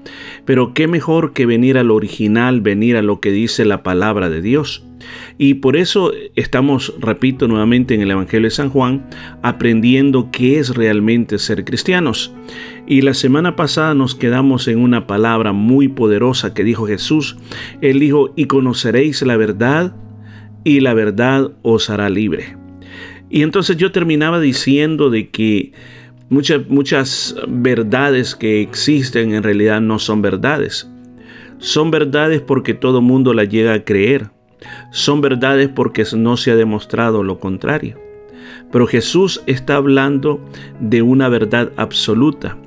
[0.45, 4.41] Pero qué mejor que venir al original, venir a lo que dice la palabra de
[4.41, 4.85] Dios.
[5.37, 9.07] Y por eso estamos, repito nuevamente, en el Evangelio de San Juan,
[9.41, 12.33] aprendiendo qué es realmente ser cristianos.
[12.87, 17.37] Y la semana pasada nos quedamos en una palabra muy poderosa que dijo Jesús.
[17.81, 19.95] Él dijo, y conoceréis la verdad,
[20.63, 22.57] y la verdad os hará libre.
[23.29, 25.71] Y entonces yo terminaba diciendo de que
[26.29, 30.89] muchas, muchas verdades que existen en realidad no son verdades.
[31.57, 34.29] Son verdades porque todo mundo las llega a creer.
[34.91, 37.99] Son verdades porque no se ha demostrado lo contrario.
[38.71, 40.39] Pero Jesús está hablando
[40.79, 42.57] de una verdad absoluta.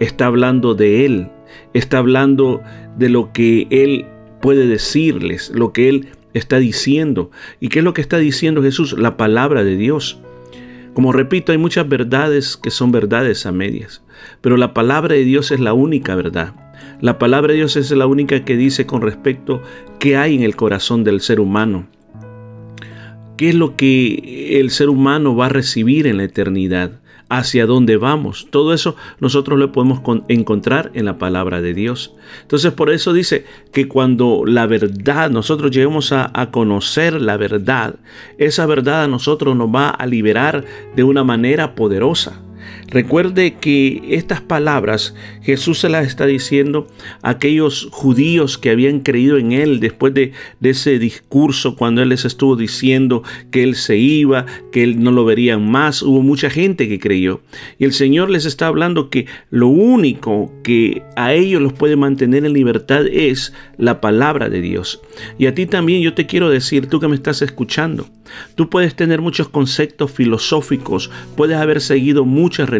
[0.00, 1.28] Está hablando de Él.
[1.74, 2.62] Está hablando
[2.96, 4.06] de lo que Él
[4.40, 7.30] puede decirles, lo que Él está diciendo.
[7.60, 8.92] ¿Y qué es lo que está diciendo Jesús?
[8.98, 10.20] La palabra de Dios.
[10.94, 14.02] Como repito, hay muchas verdades que son verdades a medias,
[14.40, 16.54] pero la palabra de Dios es la única verdad.
[17.00, 19.62] La palabra de Dios es la única que dice con respecto
[20.00, 21.86] qué hay en el corazón del ser humano.
[23.36, 27.00] ¿Qué es lo que el ser humano va a recibir en la eternidad?
[27.28, 28.46] Hacia dónde vamos.
[28.50, 32.14] Todo eso nosotros lo podemos encontrar en la palabra de Dios.
[32.42, 37.96] Entonces por eso dice que cuando la verdad, nosotros lleguemos a, a conocer la verdad,
[38.38, 40.64] esa verdad a nosotros nos va a liberar
[40.96, 42.40] de una manera poderosa.
[42.90, 46.86] Recuerde que estas palabras Jesús se las está diciendo
[47.22, 50.32] a aquellos judíos que habían creído en Él después de,
[50.62, 55.26] ese discurso cuando Él les estuvo diciendo que Él se iba, que Él no lo
[55.26, 56.02] verían más.
[56.02, 57.42] Hubo mucha gente que creyó.
[57.78, 62.46] Y el Señor les está hablando que lo único que a ellos los puede mantener
[62.46, 65.02] en libertad es la palabra de Dios.
[65.38, 68.08] Y a ti también yo te quiero decir, tú que me estás escuchando,
[68.54, 72.77] tú puedes tener muchos conceptos filosóficos, puedes haber seguido muchas religiones,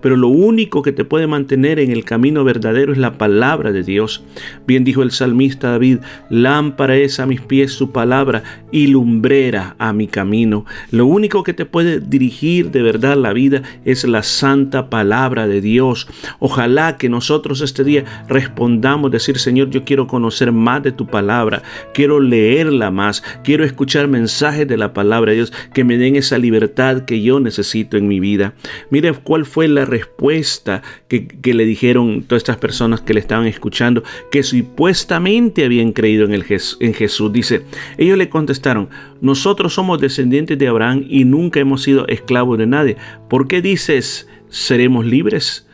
[0.00, 3.82] pero lo único que te puede mantener en el camino verdadero es la palabra de
[3.82, 4.22] Dios.
[4.66, 5.98] Bien dijo el salmista David,
[6.30, 10.64] lámpara es a mis pies su palabra y lumbrera a mi camino.
[10.90, 15.60] Lo único que te puede dirigir de verdad la vida es la santa palabra de
[15.60, 16.08] Dios.
[16.38, 21.62] Ojalá que nosotros este día respondamos, decir, Señor, yo quiero conocer más de tu palabra,
[21.94, 26.38] quiero leerla más, quiero escuchar mensajes de la palabra de Dios que me den esa
[26.38, 28.54] libertad que yo necesito en mi vida.
[28.98, 34.02] Mire cuál fue la respuesta que, le dijeron todas estas personas que le estaban escuchando,
[34.32, 36.44] que supuestamente habían creído en, el,
[36.80, 37.32] en Jesús.
[37.32, 37.62] Dice,
[37.96, 38.88] ellos le contestaron,
[39.20, 42.96] nosotros somos descendientes de Abraham y nunca hemos sido esclavos de nadie.
[43.30, 45.68] ¿Por qué dices, seremos libres?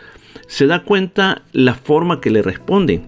[0.47, 3.07] Se da cuenta la forma que le responden.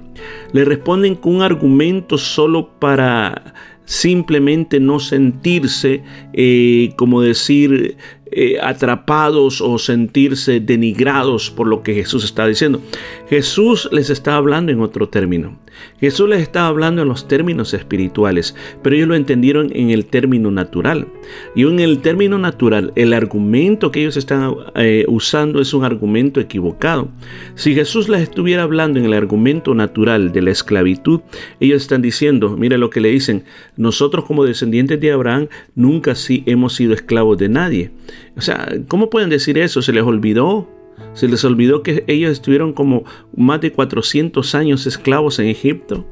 [0.55, 3.53] Le responden con un argumento solo para
[3.87, 6.03] simplemente no sentirse,
[6.33, 7.97] eh, como decir,
[8.39, 12.83] eh, atrapados o sentirse denigrados por lo que Jesús está diciendo.
[13.31, 15.57] Jesús les está hablando en otro término.
[16.01, 20.51] Jesús les está hablando en los términos espirituales, pero ellos lo entendieron en el término
[20.51, 21.09] natural.
[21.55, 26.41] Y en el término natural, el argumento que ellos están eh, usando es un argumento
[26.41, 27.09] equivocado.
[27.55, 31.21] Si Jesús les estuviera hablando en el argumento natural de la esclavitud,
[31.61, 33.45] ellos están diciendo, mira lo que le dicen,
[33.77, 37.91] nosotros como descendientes de Abraham nunca sí hemos sido esclavos de nadie.
[38.37, 39.83] O sea, ¿cómo pueden decir eso?
[39.83, 40.76] ¿Se les olvidó?
[41.17, 46.07] Se les olvidó que ellos estuvieron como más de 400 años esclavos en Egipto.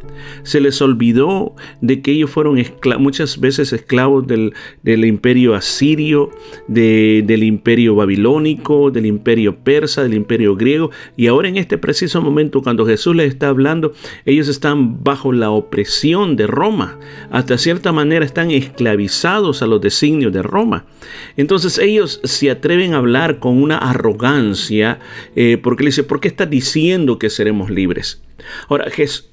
[0.45, 2.63] Se les olvidó de que ellos fueron
[2.99, 4.55] muchas veces esclavos del,
[5.05, 6.31] imperio asirio,
[6.69, 10.91] de, del imperio babilónico, del imperio persa, del imperio griego.
[11.17, 13.93] Y ahora en este preciso momento, cuando Jesús les está hablando,
[14.25, 16.99] ellos están bajo la opresión de Roma.
[17.31, 20.87] Hasta cierta manera están esclavizados a los designios de Roma.
[21.37, 26.29] Entonces ellos se atreven a hablar con una arrogancia eh, porque le dice, ¿por qué
[26.29, 28.23] estás diciendo que seremos libres?
[28.69, 28.87] Ahora,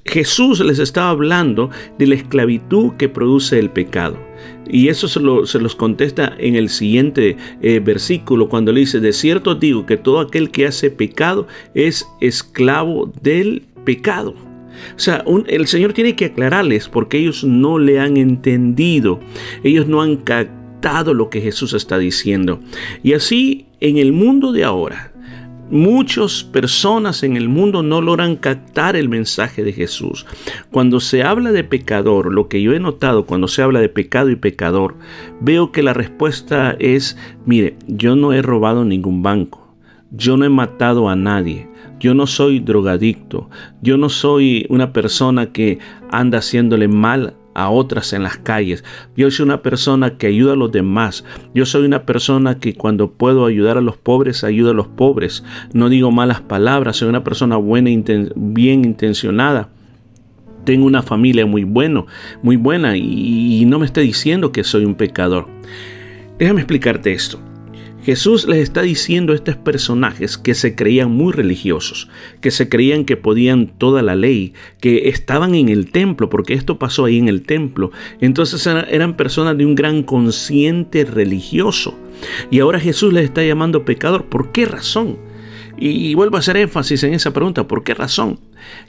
[0.05, 4.17] Jesús les estaba hablando de la esclavitud que produce el pecado.
[4.69, 9.55] Y eso se, los contesta en el siguiente eh, versículo, cuando le dice, de cierto
[9.55, 14.35] digo que todo aquel que hace pecado es esclavo del pecado.
[14.95, 19.19] O sea, el Señor tiene que aclararles porque ellos no le han entendido,
[19.63, 22.59] ellos no han captado lo que Jesús está diciendo.
[23.03, 25.10] Y así, en el mundo de ahora,
[25.71, 30.25] Muchas personas en el mundo no logran captar el mensaje de Jesús.
[30.69, 34.29] Cuando se habla de pecador, lo que yo he notado cuando se habla de pecado
[34.29, 34.95] y pecador,
[35.39, 39.73] veo que la respuesta es, mire, yo no he robado ningún banco,
[40.11, 41.69] yo no he matado a nadie,
[42.01, 43.49] yo no soy drogadicto,
[43.81, 48.83] yo no soy una persona que anda haciéndole mal a otras en las calles.
[49.15, 51.25] Yo soy una persona que ayuda a los demás.
[51.53, 55.43] Yo soy una persona que cuando puedo ayudar a los pobres, ayuda a los pobres.
[55.73, 57.89] No digo malas palabras, soy una persona buena,
[58.35, 59.69] bien intencionada.
[60.63, 62.05] Tengo una familia muy bueno,
[62.43, 65.47] muy buena y, y no me está diciendo que soy un pecador.
[66.37, 67.39] Déjame explicarte esto.
[68.03, 72.09] Jesús les está diciendo a estos personajes que se creían muy religiosos,
[72.41, 76.79] que se creían que podían toda la ley, que estaban en el templo, porque esto
[76.79, 77.91] pasó ahí en el templo.
[78.19, 81.97] Entonces eran personas de un gran consciente religioso.
[82.49, 84.25] Y ahora Jesús les está llamando pecador.
[84.25, 85.17] ¿Por qué razón?
[85.77, 88.39] Y, vuelvo a hacer énfasis en esa pregunta, ¿por qué razón?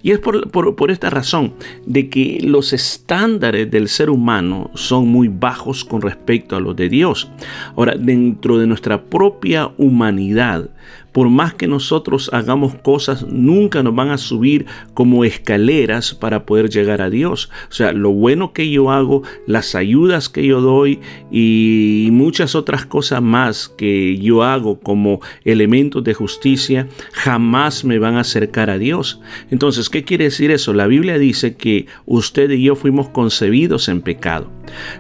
[0.03, 1.55] Y es por, por, esta razón,
[1.87, 6.89] de que los estándares del ser humano son muy bajos con respecto a los de
[6.89, 7.31] Dios.
[7.77, 10.71] Ahora, dentro de nuestra propia humanidad,
[11.13, 16.71] por más que nosotros hagamos cosas, nunca nos van a subir como escaleras para poder
[16.71, 17.51] llegar a Dios.
[17.71, 21.01] O sea, lo bueno que yo hago, las ayudas que yo doy
[21.31, 28.17] y muchas otras cosas más que yo hago como elementos de justicia, jamás me van
[28.17, 29.21] a acercar a Dios.
[29.51, 30.73] Entonces, ¿qué quiere decir eso?
[30.73, 34.51] La Biblia dice que usted y yo fuimos concebidos en pecado.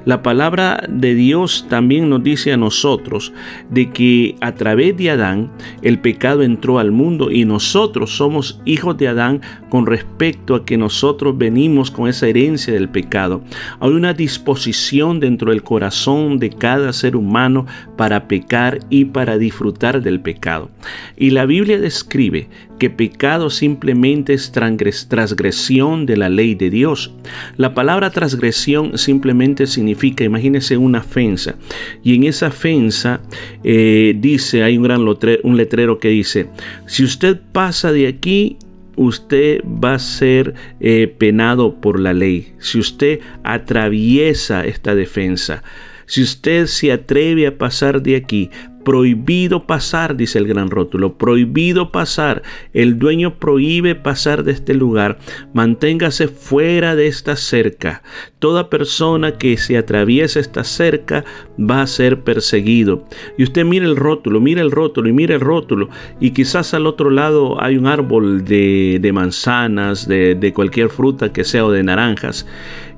[0.04, 3.32] La palabra de Dios también nos dice a nosotros
[3.70, 5.50] de que a través de Adán
[5.82, 10.76] el pecado entró al mundo y nosotros somos hijos de Adán con respecto a que
[10.76, 13.42] nosotros venimos con esa herencia del pecado.
[13.80, 17.66] Hay una disposición dentro del corazón de cada ser humano
[17.96, 20.70] para pecar y para disfrutar del pecado.
[21.16, 27.12] Y la Biblia describe que pecado simplemente es transgresión de la ley de Dios.
[27.57, 31.57] La palabra transgresión simplemente significa, imagínese una ofensa,
[32.03, 33.21] y en esa ofensa
[33.64, 36.49] eh, dice, hay un gran un letrero que dice,
[36.87, 38.57] si usted pasa de aquí,
[38.97, 42.55] usted va a ser eh, penado por la ley.
[42.59, 45.63] Si usted atraviesa esta defensa,
[46.07, 48.51] si usted se atreve a pasar de aquí,
[48.84, 52.42] Prohibido pasar, dice el gran rótulo, prohibido pasar.
[52.72, 55.18] El dueño prohíbe pasar de este lugar.
[55.53, 58.03] Manténgase fuera de esta cerca.
[58.38, 61.25] Toda persona que se atraviesa esta cerca
[61.59, 63.07] va a ser perseguido.
[63.38, 65.88] Y usted mire el rótulo, mire el rótulo y mire el rótulo.
[66.21, 71.45] Y quizás al otro lado hay un árbol de, manzanas, de, de cualquier fruta que
[71.45, 72.46] sea o de naranjas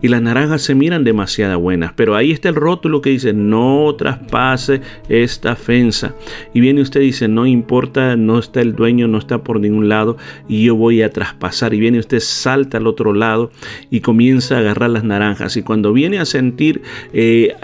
[0.05, 3.95] y las naranjas se miran demasiado buenas, pero ahí está el rótulo que dice no
[3.97, 6.15] traspase esta fensa.
[6.53, 9.89] Y viene usted y dice no importa, no está el dueño, no está por ningún
[9.89, 11.73] lado y yo voy a traspasar.
[11.73, 13.51] Y viene usted, salta al otro lado
[13.89, 15.57] y comienza a agarrar las naranjas.
[15.57, 16.83] Y cuando viene a sentir,
[17.15, 17.55] eh,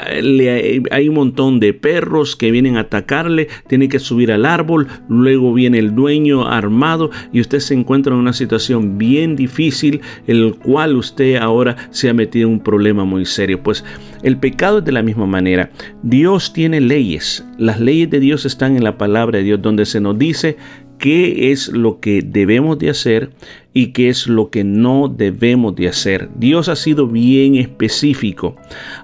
[0.91, 5.53] hay un montón de perros que vienen a atacarle, tiene que subir al árbol, luego
[5.53, 10.97] viene el dueño armado y usted se encuentra en una situación bien difícil, el cual
[10.97, 13.63] usted ahora se ha metido tiene un problema muy serio.
[13.63, 13.85] Pues
[14.23, 15.71] el pecado es de la misma manera.
[16.03, 17.45] Dios tiene leyes.
[17.59, 20.57] Las leyes de Dios están en la palabra de Dios, donde se nos dice
[20.99, 23.31] qué es lo que debemos de hacer
[23.73, 26.29] y qué es lo que no debemos de hacer.
[26.35, 28.57] Dios ha sido bien específico.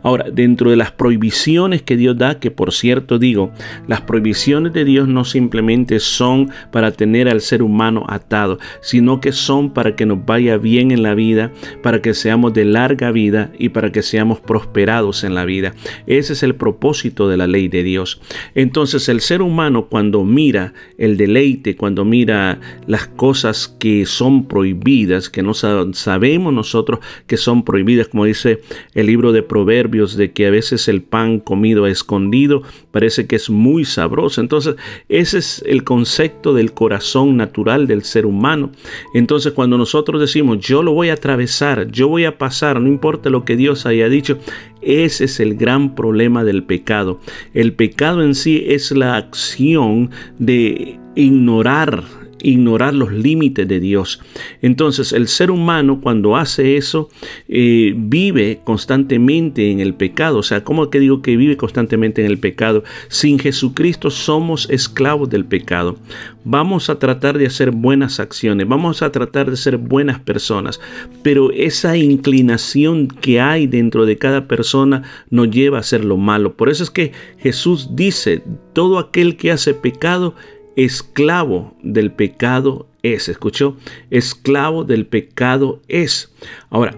[0.02, 3.52] Ahora, dentro de las prohibiciones que Dios da, que por cierto digo,
[3.86, 9.32] las prohibiciones de Dios no simplemente son para tener al ser humano atado, sino que
[9.32, 11.52] son para que nos vaya bien en la vida,
[11.82, 15.74] para que seamos de larga vida y para que seamos prosperados en la vida.
[16.06, 18.20] Ese es el propósito de la ley de Dios.
[18.54, 25.28] Entonces el ser humano cuando mira el deleite, cuando mira las cosas que son prohibidas,
[25.28, 28.62] que no sabemos nosotros que son prohibidas, como dice
[28.94, 33.50] el libro de Proverbios, de que a veces el pan comido escondido parece que es
[33.50, 34.40] muy sabroso.
[34.40, 34.76] Entonces,
[35.10, 38.70] ese es el concepto del corazón natural del ser humano.
[39.12, 43.28] Entonces, cuando nosotros decimos, yo lo voy a atravesar, yo voy a pasar, no importa
[43.28, 44.38] lo que Dios haya dicho,
[44.80, 47.20] ese es el gran problema del pecado.
[47.52, 54.20] El pecado en sí es la acción de ignorar ignorar los límites de Dios.
[54.62, 57.08] Entonces el ser humano cuando hace eso
[57.48, 60.38] eh, vive constantemente en el pecado.
[60.38, 62.84] O sea, ¿cómo que digo que vive constantemente en el pecado?
[63.08, 65.96] Sin Jesucristo somos esclavos del pecado.
[66.44, 70.80] Vamos a tratar de hacer buenas acciones, vamos a tratar de ser buenas personas,
[71.24, 76.56] pero esa inclinación que hay dentro de cada persona nos lleva a hacer lo malo.
[76.56, 78.42] Por eso es que Jesús dice,
[78.72, 80.34] todo aquel que hace pecado,
[80.76, 83.28] esclavo del pecado es.
[83.28, 83.76] ¿Escuchó?
[84.10, 86.32] Esclavo del pecado es.
[86.70, 86.94] Ahora,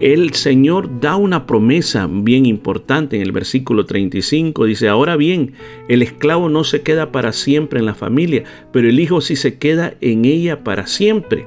[0.00, 4.66] el Señor da una promesa bien importante en el versículo 35.
[4.66, 5.54] Dice, ahora bien,
[5.88, 9.58] el esclavo no se queda para siempre en la familia, pero el hijo sí se
[9.58, 11.46] queda en ella para siempre.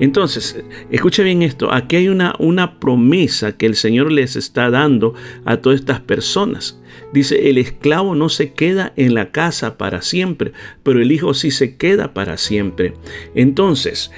[0.00, 1.72] Entonces, escuche bien esto.
[1.72, 5.14] Aquí hay una, una promesa que el Señor les está dando
[5.44, 6.80] a todas estas personas.
[7.16, 10.52] Dice, el esclavo no se queda en la casa para siempre,
[10.82, 12.92] pero el hijo sí se queda para siempre.
[13.34, 14.10] Entonces,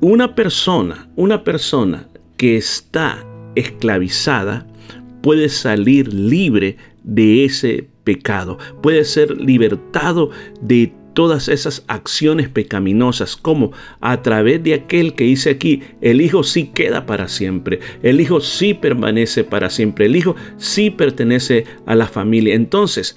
[0.00, 2.08] una persona, una persona
[2.38, 3.22] que está
[3.54, 4.66] esclavizada
[5.22, 10.30] puede salir libre de ese pecado, puede ser libertado
[10.62, 16.44] de todas esas acciones pecaminosas, como a través de aquel que dice aquí, el Hijo
[16.44, 21.96] sí queda para siempre, el Hijo sí permanece para siempre, el Hijo sí pertenece a
[21.96, 22.54] la familia.
[22.54, 23.16] Entonces,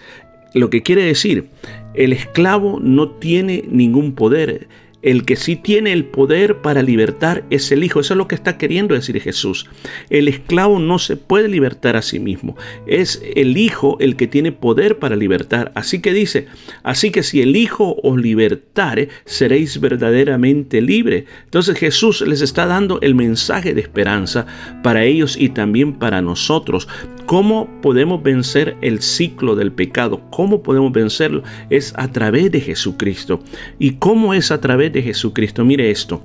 [0.56, 1.50] lo que quiere decir,
[1.94, 4.68] el esclavo no tiene ningún poder,
[5.02, 8.00] el que sí tiene el poder para libertar es el Hijo.
[8.00, 9.68] Eso es lo que está queriendo decir Jesús.
[10.10, 12.56] El esclavo no se puede libertar a sí mismo.
[12.86, 15.72] Es el Hijo el que tiene poder para libertar.
[15.76, 16.48] Así que dice,
[16.84, 21.26] así que si el Hijo os libertare, seréis verdaderamente libre.
[21.46, 24.46] Entonces Jesús les está dando el mensaje de esperanza
[24.84, 26.88] para ellos y también para nosotros.
[27.26, 30.22] ¿Cómo podemos vencer el ciclo del pecado?
[30.32, 31.44] ¿Cómo podemos vencerlo?
[31.70, 33.42] Es a través de Jesucristo.
[33.80, 35.66] ¿Y cómo es a través de Jesucristo?
[35.66, 36.22] Mire esto.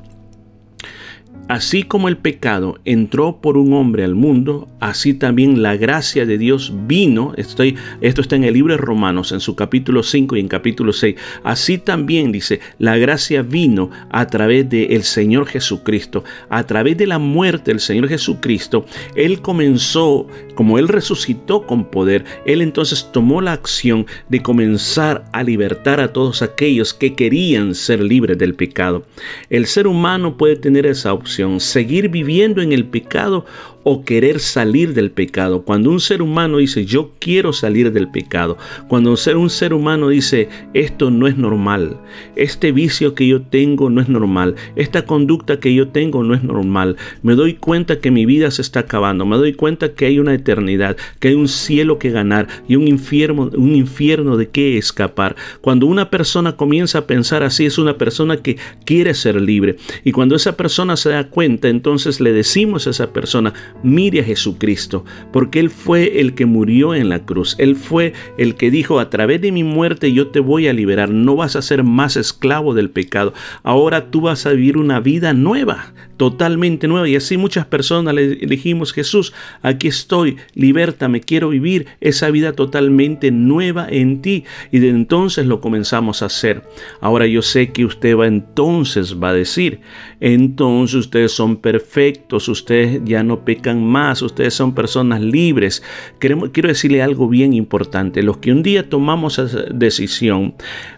[1.48, 6.38] Así como el pecado entró por un hombre al mundo, así también la gracia de
[6.38, 7.34] Dios vino.
[7.36, 10.92] Estoy, esto está en el libro de Romanos, en su capítulo 5 y en capítulo
[10.92, 11.14] 6.
[11.44, 16.24] Así también dice, la gracia vino a través del Señor Jesucristo.
[16.48, 22.24] A través de la muerte del Señor Jesucristo, Él comenzó, como Él resucitó con poder,
[22.44, 28.02] Él entonces tomó la acción de comenzar a libertar a todos aquellos que querían ser
[28.02, 29.06] libres del pecado.
[29.48, 33.44] El ser humano puede tener esa opción seguir viviendo en el pecado
[33.88, 35.62] o querer salir del pecado.
[35.62, 38.58] Cuando un ser humano dice yo quiero salir del pecado,
[38.88, 42.00] cuando un ser humano dice esto no es normal,
[42.34, 46.42] este vicio que yo tengo no es normal, esta conducta que yo tengo no es
[46.42, 50.18] normal, me doy cuenta que mi vida se está acabando, me doy cuenta que hay
[50.18, 54.78] una eternidad, que hay un cielo que ganar y un infierno, un infierno de qué
[54.78, 55.36] escapar.
[55.60, 59.76] Cuando una persona comienza a pensar así es una persona que quiere ser libre.
[60.02, 64.24] Y cuando esa persona se da cuenta entonces le decimos a esa persona mire a
[64.24, 67.56] Jesucristo, porque Él fue el que murió en la cruz.
[67.58, 71.10] Él fue el que dijo, a través de mi muerte yo te voy a liberar,
[71.10, 73.32] no vas a ser más esclavo del pecado.
[73.62, 77.08] Ahora tú vas a vivir una vida nueva, totalmente nueva.
[77.08, 79.32] Y así muchas personas le dijimos, Jesús,
[79.62, 84.44] aquí estoy, libértame, quiero vivir esa vida totalmente nueva en ti.
[84.72, 86.62] Y de entonces lo comenzamos a hacer.
[87.00, 89.80] Ahora yo sé que usted va entonces, va a decir,
[90.20, 95.82] entonces ustedes son perfectos, ustedes ya no pecan más, ustedes son personas libres.
[96.18, 100.54] quiero decirle algo bien importante, los que un día tomamos esa decisión,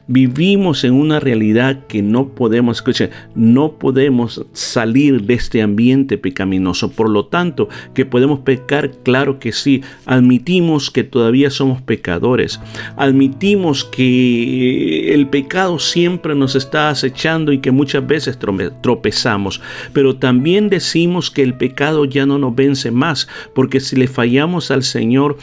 [0.09, 6.90] vivimos en una realidad que no podemos, escuchen, no podemos salir de este ambiente pecaminoso.
[6.90, 9.82] Por lo tanto, que podemos pecar, claro que sí.
[10.06, 12.59] Admitimos que todavía somos pecadores.
[12.97, 18.39] Admitimos que el pecado siempre nos está acechando y que muchas veces
[18.82, 19.60] tropezamos.
[19.93, 24.70] Pero también decimos que el pecado ya no nos vence más, porque si le fallamos
[24.70, 25.36] al Señor,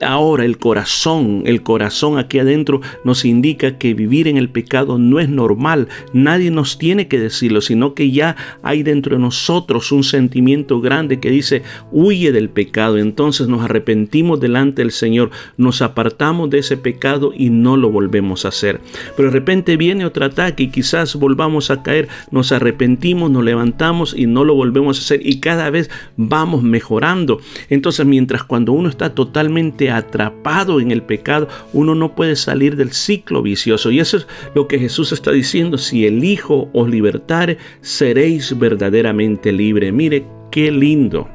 [0.00, 5.20] ahora el corazón, el corazón aquí adentro nos indica que vivir en el pecado no
[5.20, 5.88] es normal.
[6.12, 11.20] Nadie nos tiene que decirlo, sino que ya hay dentro de nosotros un sentimiento grande
[11.20, 11.62] que dice,
[11.92, 12.98] huye del pecado.
[12.98, 18.44] Entonces nos arrepentimos delante del Señor, nos apartamos de ese pecado y no lo volvemos
[18.44, 18.80] a hacer.
[19.16, 24.14] Pero de repente viene otro ataque y quizás volvamos a caer, nos arrepentimos, nos levantamos
[24.16, 27.40] y no lo volvemos a hacer y cada vez vamos mejorando.
[27.68, 32.92] Entonces mientras cuando uno está totalmente atrapado en el pecado, uno no puede salir del
[32.92, 33.92] ciclo vicioso.
[34.00, 39.92] Eso es lo que Jesús está diciendo, si el Hijo os libertare, seréis verdaderamente libre.
[39.92, 41.28] Mire qué lindo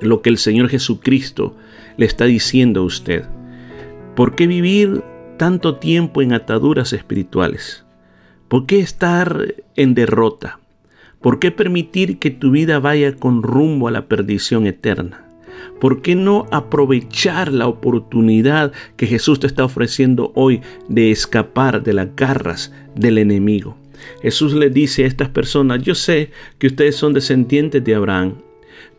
[0.00, 1.56] lo que el Señor Jesucristo
[1.96, 3.24] le está diciendo a usted.
[4.16, 5.02] ¿Por qué vivir
[5.36, 7.84] tanto tiempo en ataduras espirituales?
[8.48, 10.60] ¿Por qué estar en derrota?
[11.20, 15.31] ¿Por qué permitir que tu vida vaya con rumbo a la perdición eterna?
[15.80, 21.92] ¿Por qué no aprovechar la oportunidad que Jesús te está ofreciendo hoy de escapar de
[21.92, 23.76] las garras del enemigo?
[24.22, 28.34] Jesús le dice a estas personas, yo sé que ustedes son descendientes de Abraham,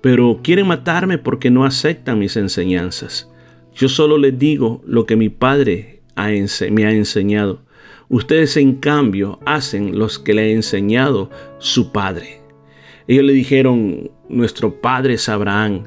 [0.02, 3.30] pero quieren matarme porque no aceptan mis enseñanzas.
[3.76, 6.02] Yo solo les digo lo que mi Padre
[6.72, 7.62] me ha enseñado.
[8.10, 12.42] Ustedes en cambio hacen los que le ha enseñado su Padre.
[13.08, 15.84] Ellos le dijeron, nuestro Padre es Abraham.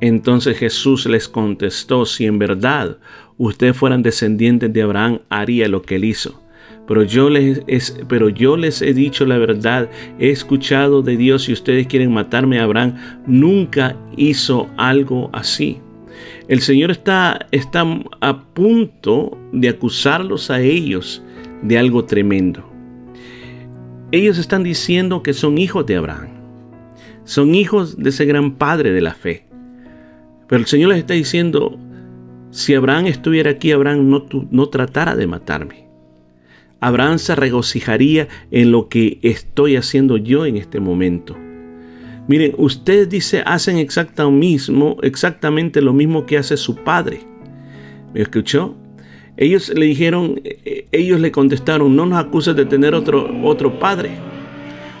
[0.00, 2.98] Entonces Jesús les contestó, si en verdad
[3.36, 6.40] ustedes fueran descendientes de Abraham, haría lo que él hizo.
[6.86, 12.58] Pero yo, les, he dicho la verdad, he escuchado de Dios y ustedes quieren matarme
[12.58, 12.96] Abraham,
[13.26, 15.78] nunca hizo algo así.
[16.48, 17.46] El Señor está
[18.20, 21.22] a punto de acusarlos a ellos
[21.62, 22.68] de algo tremendo.
[24.10, 26.30] Ellos están diciendo que son hijos de Abraham,
[27.22, 29.49] son hijos de ese gran padre de la fe.
[30.50, 31.78] Pero el Señor les está diciendo,
[32.50, 35.84] si Abraham estuviera aquí, Abraham no, no tratara de matarme.
[36.80, 41.36] Abraham se regocijaría en lo que estoy haciendo yo en este momento.
[42.26, 47.20] Miren, ustedes dice hacen exacto mismo, exactamente lo mismo que hace su padre.
[48.12, 48.74] ¿Me escuchó?
[49.36, 54.10] Ellos le dijeron, eh, ellos le contestaron, no nos acuses de tener otro, otro padre.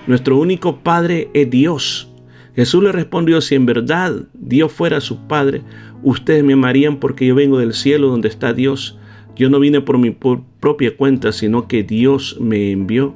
[0.06, 2.09] Nuestro único padre es Dios.
[2.54, 5.62] Jesús le respondió, si en verdad Dios fuera su padre,
[6.02, 8.98] ustedes me amarían porque yo vengo del cielo donde está Dios
[9.40, 13.14] yo no vine por mi propia cuenta, sino que Dios me envió.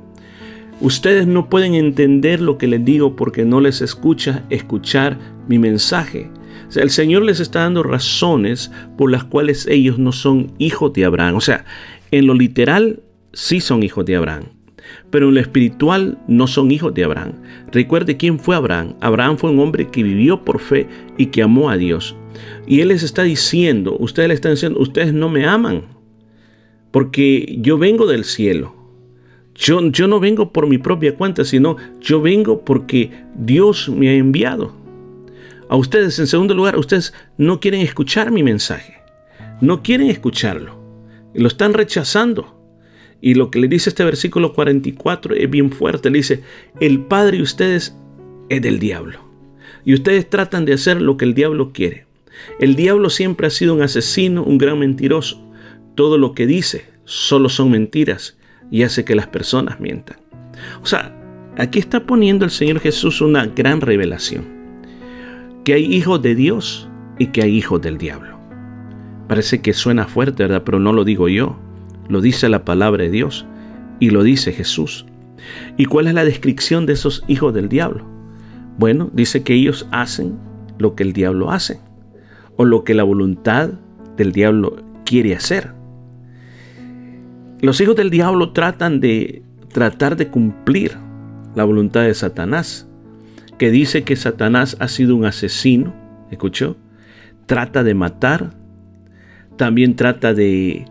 [0.81, 6.31] Ustedes no pueden entender lo que les digo porque no les escucha escuchar mi mensaje.
[6.66, 10.94] O sea, el Señor les está dando razones por las cuales ellos no son hijos
[10.94, 11.36] de Abraham.
[11.36, 11.66] O sea,
[12.11, 13.01] en lo literal
[13.35, 14.44] sí son hijos de Abraham,
[15.15, 17.35] pero en lo espiritual no son hijos de Abraham.
[17.70, 18.97] Recuerde quién fue Abraham.
[19.01, 22.16] Abraham fue un hombre que vivió por fe y que amó a Dios.
[22.66, 25.85] Y Él les está diciendo, ustedes le están diciendo, ustedes no me aman
[26.91, 28.74] porque yo vengo del cielo.
[29.55, 34.15] Yo, yo no vengo por mi propia cuenta, sino yo vengo porque Dios me ha
[34.15, 34.74] enviado.
[35.69, 38.97] A ustedes, en segundo lugar, ustedes no quieren escuchar mi mensaje.
[39.61, 40.77] No quieren escucharlo.
[41.35, 42.53] Lo están rechazando.
[43.24, 46.10] Y lo que le dice este versículo 44 es bien fuerte.
[46.10, 46.42] Le dice,
[46.80, 47.96] el Padre de ustedes
[48.51, 49.20] es del diablo.
[49.84, 52.06] Y ustedes tratan de hacer lo que el diablo quiere.
[52.60, 55.44] El diablo siempre ha sido un asesino, un gran mentiroso
[55.94, 58.36] todo lo que dice solo son mentiras
[58.70, 60.16] y hace que las personas mientan.
[60.82, 61.14] O sea,
[61.56, 64.44] aquí está poniendo el Señor Jesús una gran revelación.
[65.64, 66.88] Que hay hijos de Dios
[67.18, 68.38] y que hay hijos del diablo.
[69.28, 70.62] Parece que suena fuerte, ¿verdad?
[70.64, 71.59] Pero no lo digo yo.
[72.09, 73.47] Lo dice la palabra de Dios
[74.01, 75.06] y lo dice Jesús.
[75.76, 78.05] ¿Y cuál es la descripción de esos hijos del diablo?
[78.78, 80.36] Bueno, dice que ellos hacen
[80.78, 81.81] lo que el diablo hace
[82.56, 83.70] o lo que la voluntad
[84.16, 85.72] del diablo quiere hacer.
[87.60, 90.97] Los hijos del diablo tratan de tratar de cumplir
[91.55, 92.89] la voluntad de Satanás,
[93.59, 95.94] que dice que Satanás ha sido un asesino,
[96.31, 96.76] ¿escuchó?
[97.47, 98.55] Trata de matar,
[99.56, 100.85] también trata de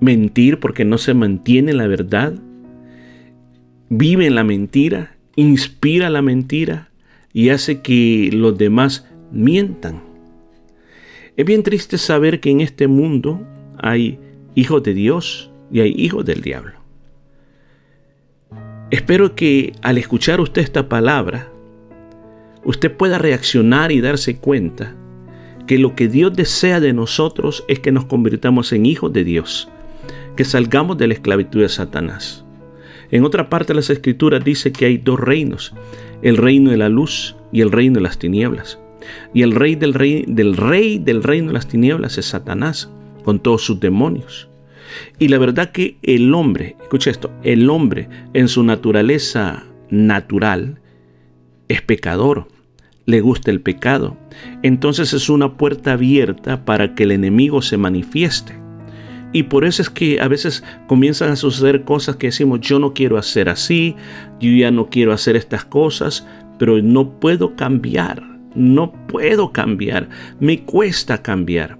[0.00, 2.34] mentir porque no se mantiene la verdad,
[3.88, 6.90] vive en la mentira, inspira la mentira
[7.32, 10.02] y hace que los demás mientan.
[11.36, 13.46] Es bien triste saber que en este mundo
[13.78, 14.18] hay
[14.54, 16.72] hijos de Dios y hay hijos del diablo.
[18.90, 21.48] Espero que al escuchar usted esta palabra,
[22.64, 24.94] usted pueda reaccionar y darse cuenta
[25.66, 29.68] que lo que Dios desea de nosotros es que nos convirtamos en hijos de Dios,
[30.36, 32.44] que salgamos de la esclavitud de Satanás.
[33.10, 35.74] En otra parte de las escrituras dice que hay dos reinos,
[36.22, 38.78] el reino de la luz y el reino de las tinieblas.
[39.32, 42.90] Y el rey del rey del rey del reino de las tinieblas es Satanás
[43.22, 44.48] con todos sus demonios.
[45.18, 50.80] Y la verdad que el hombre, escucha esto, el hombre en su naturaleza natural
[51.68, 52.48] es pecador,
[53.06, 54.16] le gusta el pecado.
[54.62, 58.63] Entonces es una puerta abierta para que el enemigo se manifieste.
[59.34, 62.94] Y por eso es que a veces comienzan a suceder cosas que decimos, yo no
[62.94, 63.96] quiero hacer así,
[64.40, 66.24] yo ya no quiero hacer estas cosas,
[66.56, 68.22] pero no puedo cambiar,
[68.54, 70.08] no puedo cambiar,
[70.38, 71.76] me cuesta cambiar.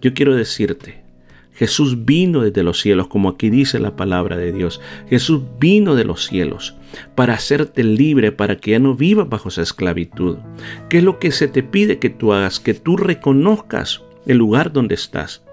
[0.00, 1.04] Yo quiero decirte,
[1.52, 4.80] Jesús vino desde los cielos, como aquí dice la palabra de Dios.
[5.10, 6.74] Jesús vino de los cielos
[7.14, 10.38] para hacerte libre, para que ya no vivas bajo esa esclavitud.
[10.88, 12.60] ¿Qué es lo que se te pide que tú hagas?
[12.60, 15.44] Que tú reconozcas el lugar donde estás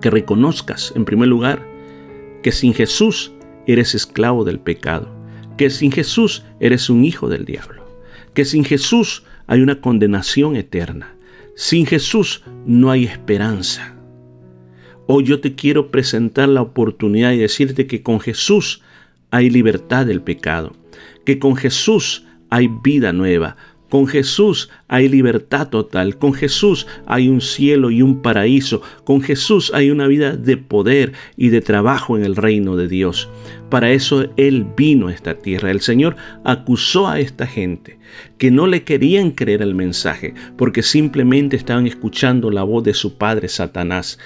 [0.00, 1.66] que reconozcas, en primer lugar,
[2.42, 3.32] que sin Jesús
[3.66, 5.08] eres esclavo del pecado,
[5.56, 7.84] que sin Jesús eres un hijo del diablo,
[8.34, 11.14] que sin Jesús hay una condenación eterna,
[11.54, 13.94] sin Jesús no hay esperanza.
[15.06, 18.82] Hoy yo te quiero presentar la oportunidad y decirte que con Jesús
[19.30, 20.76] hay libertad del pecado,
[21.24, 23.56] que con Jesús hay vida nueva,
[23.88, 29.72] con Jesús hay libertad total, con Jesús hay un cielo y un paraíso, con Jesús
[29.74, 33.28] hay una vida de poder y de trabajo en el reino de Dios.
[33.70, 35.70] Para eso Él vino a esta tierra.
[35.70, 37.97] El Señor acusó a esta gente
[38.38, 43.16] que no le querían creer el mensaje porque simplemente estaban escuchando la voz de su
[43.16, 44.18] padre Satanás.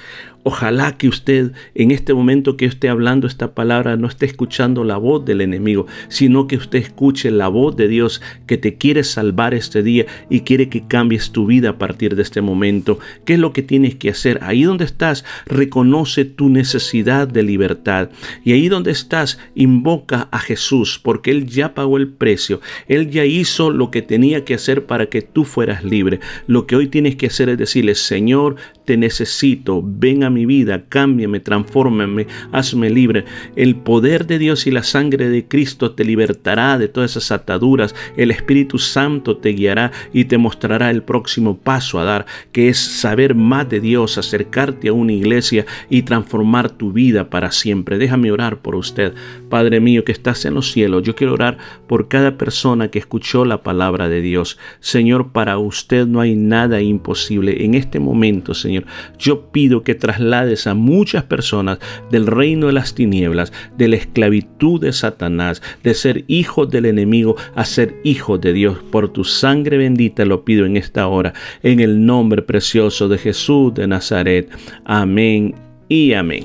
[0.44, 4.96] Ojalá que usted en este momento que esté hablando esta palabra no esté escuchando la
[4.96, 9.54] voz del enemigo, sino que usted escuche la voz de Dios que te quiere salvar
[9.54, 12.98] este día y quiere que cambies tu vida a partir de este momento.
[13.24, 14.40] ¿Qué es lo que tienes que hacer?
[14.42, 18.10] Ahí donde estás, reconoce tu necesidad de libertad.
[18.44, 22.60] Y ahí donde estás, invoca a Jesús, porque Él ya pagó el precio.
[22.88, 26.20] Él ya hizo lo que tenía que hacer para que tú fueras libre.
[26.46, 30.84] Lo que hoy tienes que hacer es decirle, Señor, te necesito, ven a mi vida,
[30.88, 33.24] cámbiame, transfórmame, hazme libre.
[33.56, 37.94] El poder de Dios y la sangre de Cristo te libertará de todas esas ataduras.
[38.16, 42.78] El Espíritu Santo te guiará y te mostrará el próximo paso a dar, que es
[42.78, 47.98] saber más de Dios, acercarte a una iglesia y transformar tu vida para siempre.
[47.98, 49.14] Déjame orar por usted.
[49.48, 53.44] Padre mío que estás en los cielos, yo quiero orar por cada persona que escuchó
[53.44, 54.58] la palabra de Dios.
[54.80, 57.64] Señor, para usted no hay nada imposible.
[57.64, 58.84] En este momento, Señor,
[59.18, 61.78] yo pido que traslades a muchas personas
[62.10, 67.36] del reino de las tinieblas, de la esclavitud de Satanás, de ser hijos del enemigo
[67.54, 68.78] a ser hijos de Dios.
[68.90, 71.32] Por tu sangre bendita lo pido en esta hora,
[71.62, 74.50] en el nombre precioso de Jesús de Nazaret.
[74.84, 75.54] Amén
[75.88, 76.44] y amén.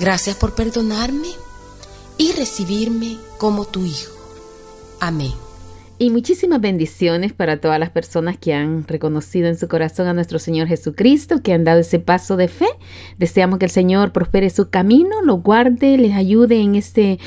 [0.00, 1.28] Gracias por perdonarme
[2.16, 4.16] y recibirme como tu Hijo.
[4.98, 5.32] Amén.
[5.98, 10.38] Y muchísimas bendiciones para todas las personas que han reconocido en su corazón a nuestro
[10.38, 12.68] Señor Jesucristo, que han dado ese paso de fe.
[13.18, 17.18] Deseamos que el Señor prospere su camino, lo guarde, les ayude en este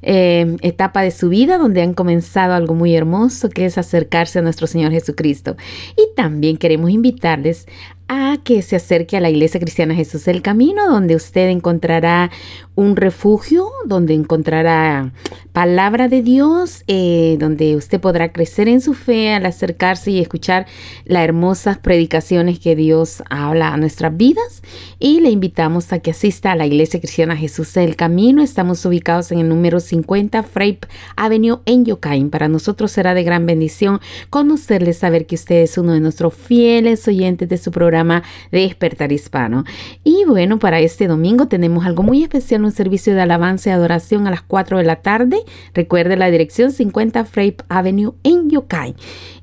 [0.00, 4.42] eh, etapa de su vida donde han comenzado algo muy hermoso que es acercarse a
[4.42, 5.58] nuestro Señor Jesucristo.
[5.98, 7.66] Y también queremos invitarles
[8.08, 12.30] a que se acerque a la Iglesia Cristiana Jesús el Camino, donde usted encontrará
[12.74, 15.12] un refugio, donde encontrará
[15.52, 20.66] palabra de Dios, eh, donde usted podrá crecer en su fe al acercarse y escuchar
[21.04, 24.62] las hermosas predicaciones que Dios habla a nuestras vidas.
[24.98, 28.42] Y le invitamos a que asista a la Iglesia Cristiana Jesús el Camino.
[28.42, 32.30] Estamos ubicados en el número 50 Frape Avenue en Yokain.
[32.30, 34.00] Para nosotros será de gran bendición
[34.30, 39.12] conocerle, saber que usted es uno de nuestros fieles oyentes de su programa de Despertar
[39.12, 39.64] Hispano.
[40.02, 44.26] Y bueno, para este domingo tenemos algo muy especial, un servicio de alabanza y adoración
[44.26, 45.38] a las 4 de la tarde.
[45.74, 48.94] Recuerde la dirección 50 Frape Avenue en Yokai.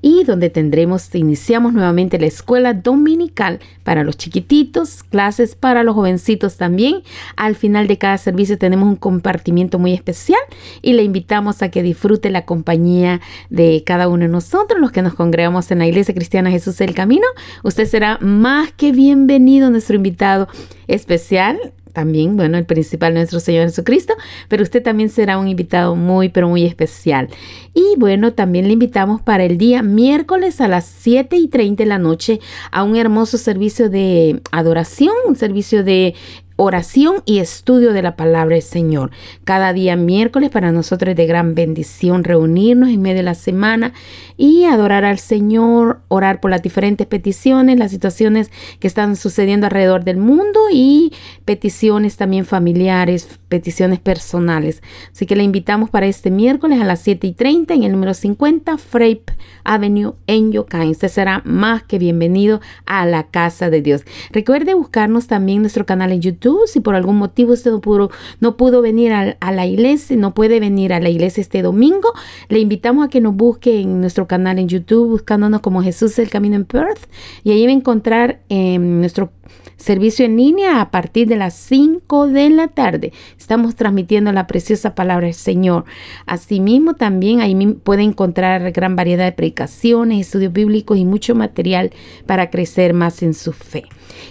[0.01, 6.57] Y donde tendremos, iniciamos nuevamente la escuela dominical para los chiquititos, clases para los jovencitos
[6.57, 7.03] también.
[7.35, 10.39] Al final de cada servicio tenemos un compartimiento muy especial
[10.81, 15.01] y le invitamos a que disfrute la compañía de cada uno de nosotros, los que
[15.01, 17.25] nos congregamos en la Iglesia Cristiana Jesús del Camino.
[17.63, 20.47] Usted será más que bienvenido nuestro invitado
[20.87, 21.59] especial.
[21.91, 24.13] También, bueno, el principal nuestro Señor Jesucristo,
[24.47, 27.27] pero usted también será un invitado muy, pero muy especial.
[27.73, 31.89] Y bueno, también le invitamos para el día miércoles a las 7 y 30 de
[31.89, 32.39] la noche
[32.71, 36.15] a un hermoso servicio de adoración, un servicio de
[36.61, 39.11] oración y estudio de la palabra del Señor.
[39.45, 43.93] Cada día miércoles para nosotros es de gran bendición reunirnos en medio de la semana
[44.35, 50.03] y adorar al Señor, orar por las diferentes peticiones, las situaciones que están sucediendo alrededor
[50.03, 51.13] del mundo y
[51.45, 54.83] peticiones también familiares, peticiones personales.
[55.13, 58.13] Así que le invitamos para este miércoles a las 7 y 30 en el número
[58.13, 59.23] 50 Frape
[59.63, 60.89] Avenue en Yokain.
[60.89, 64.03] Usted será más que bienvenido a la casa de Dios.
[64.33, 69.13] Recuerde buscarnos también nuestro canal en YouTube si por algún motivo usted no pudo, venir
[69.13, 72.13] a, la iglesia, no puede venir a la iglesia este domingo,
[72.47, 76.29] le invitamos a que nos busque en nuestro canal en YouTube, buscándonos como Jesús el
[76.29, 77.09] Camino en Perth,
[77.43, 79.31] y ahí va a encontrar en nuestro
[79.79, 83.13] servicio en línea a partir de las 5 de la tarde.
[83.37, 85.85] Estamos transmitiendo la preciosa palabra del Señor.
[86.25, 91.91] Asimismo, también ahí puede encontrar gran variedad de predicaciones, estudios bíblicos y mucho material
[92.25, 93.85] para crecer más en su fe.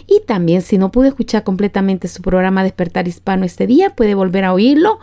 [0.07, 4.45] Y también, si no pudo escuchar completamente su programa Despertar Hispano este día, puede volver
[4.45, 4.99] a oírlo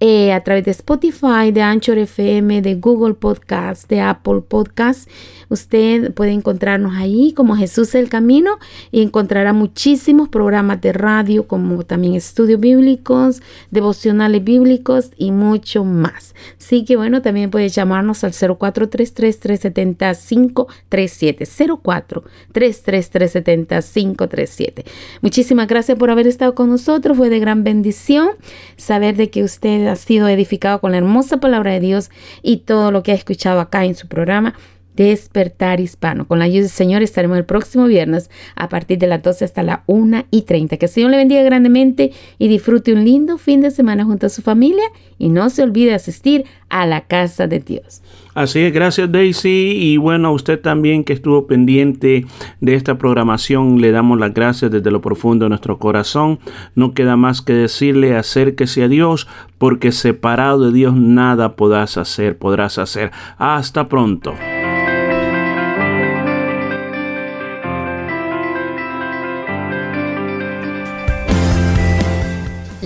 [0.00, 5.08] eh, a través de Spotify, de Anchor FM, de Google Podcast, de Apple Podcast.
[5.50, 8.58] Usted puede encontrarnos ahí como Jesús el Camino
[8.90, 16.34] y encontrará muchísimos programas de radio, como también estudios bíblicos, devocionales bíblicos y mucho más.
[16.58, 21.44] Así que bueno, también puede llamarnos al 0433 370 537
[21.82, 24.84] 04 333 537
[25.20, 27.16] Muchísimas gracias por haber estado con nosotros.
[27.16, 28.30] Fue de gran bendición
[28.76, 32.10] saber de que usted ha sido edificado con la hermosa palabra de Dios
[32.42, 34.54] y todo lo que ha escuchado acá en su programa.
[34.96, 36.26] Despertar Hispano.
[36.26, 39.62] Con la ayuda del Señor estaremos el próximo viernes a partir de las 12 hasta
[39.62, 40.76] la 1 y 30.
[40.76, 44.28] Que el Señor le bendiga grandemente y disfrute un lindo fin de semana junto a
[44.28, 44.84] su familia
[45.18, 48.02] y no se olvide asistir a la casa de Dios.
[48.34, 52.26] Así es, gracias Daisy y bueno, a usted también que estuvo pendiente
[52.60, 56.38] de esta programación, le damos las gracias desde lo profundo de nuestro corazón.
[56.74, 59.26] No queda más que decirle acérquese a Dios
[59.58, 63.10] porque separado de Dios nada podrás hacer, podrás hacer.
[63.36, 64.34] Hasta pronto.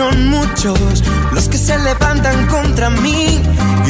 [0.00, 3.38] son muchos los que se levantan contra mí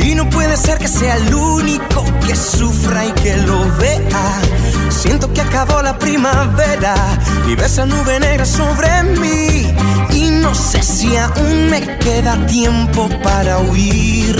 [0.04, 4.40] y no puede ser que sea el único que sufra y que lo vea.
[4.88, 6.96] Siento que acabó la primavera
[7.46, 9.72] y ve esa nube negra sobre mí
[10.12, 14.36] y no sé si aún me queda tiempo para huir.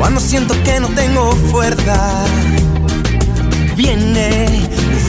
[0.00, 2.24] Cuando siento que no tengo fuerza,
[3.76, 4.48] viene,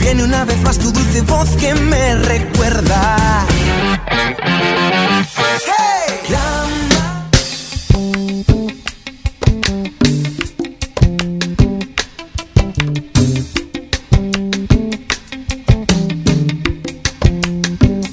[0.00, 3.44] viene una vez más tu dulce voz que me recuerda.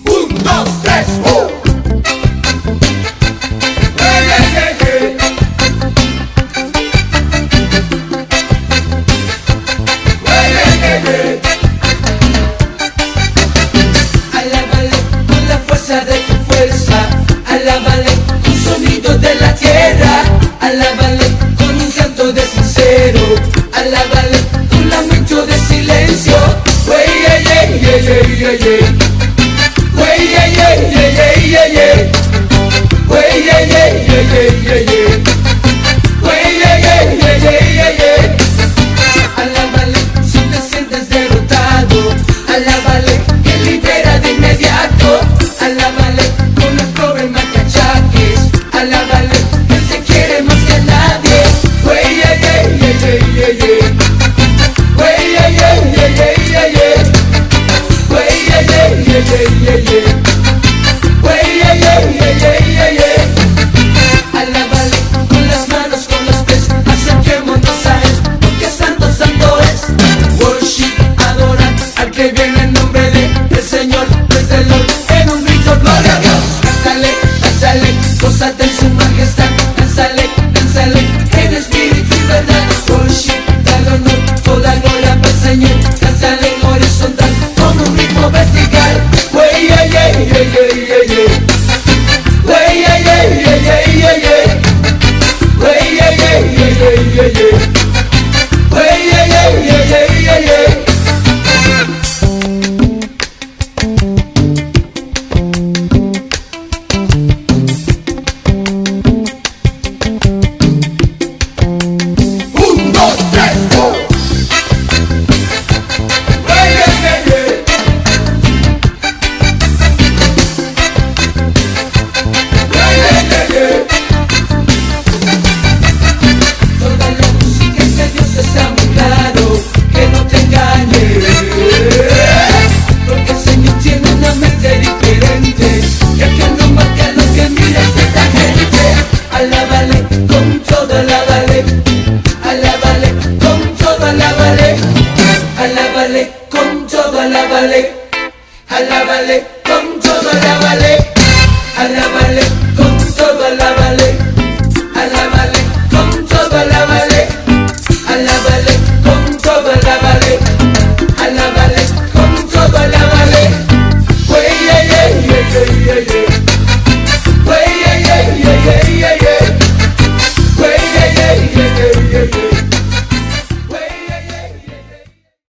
[0.06, 1.27] Un, dos, tres.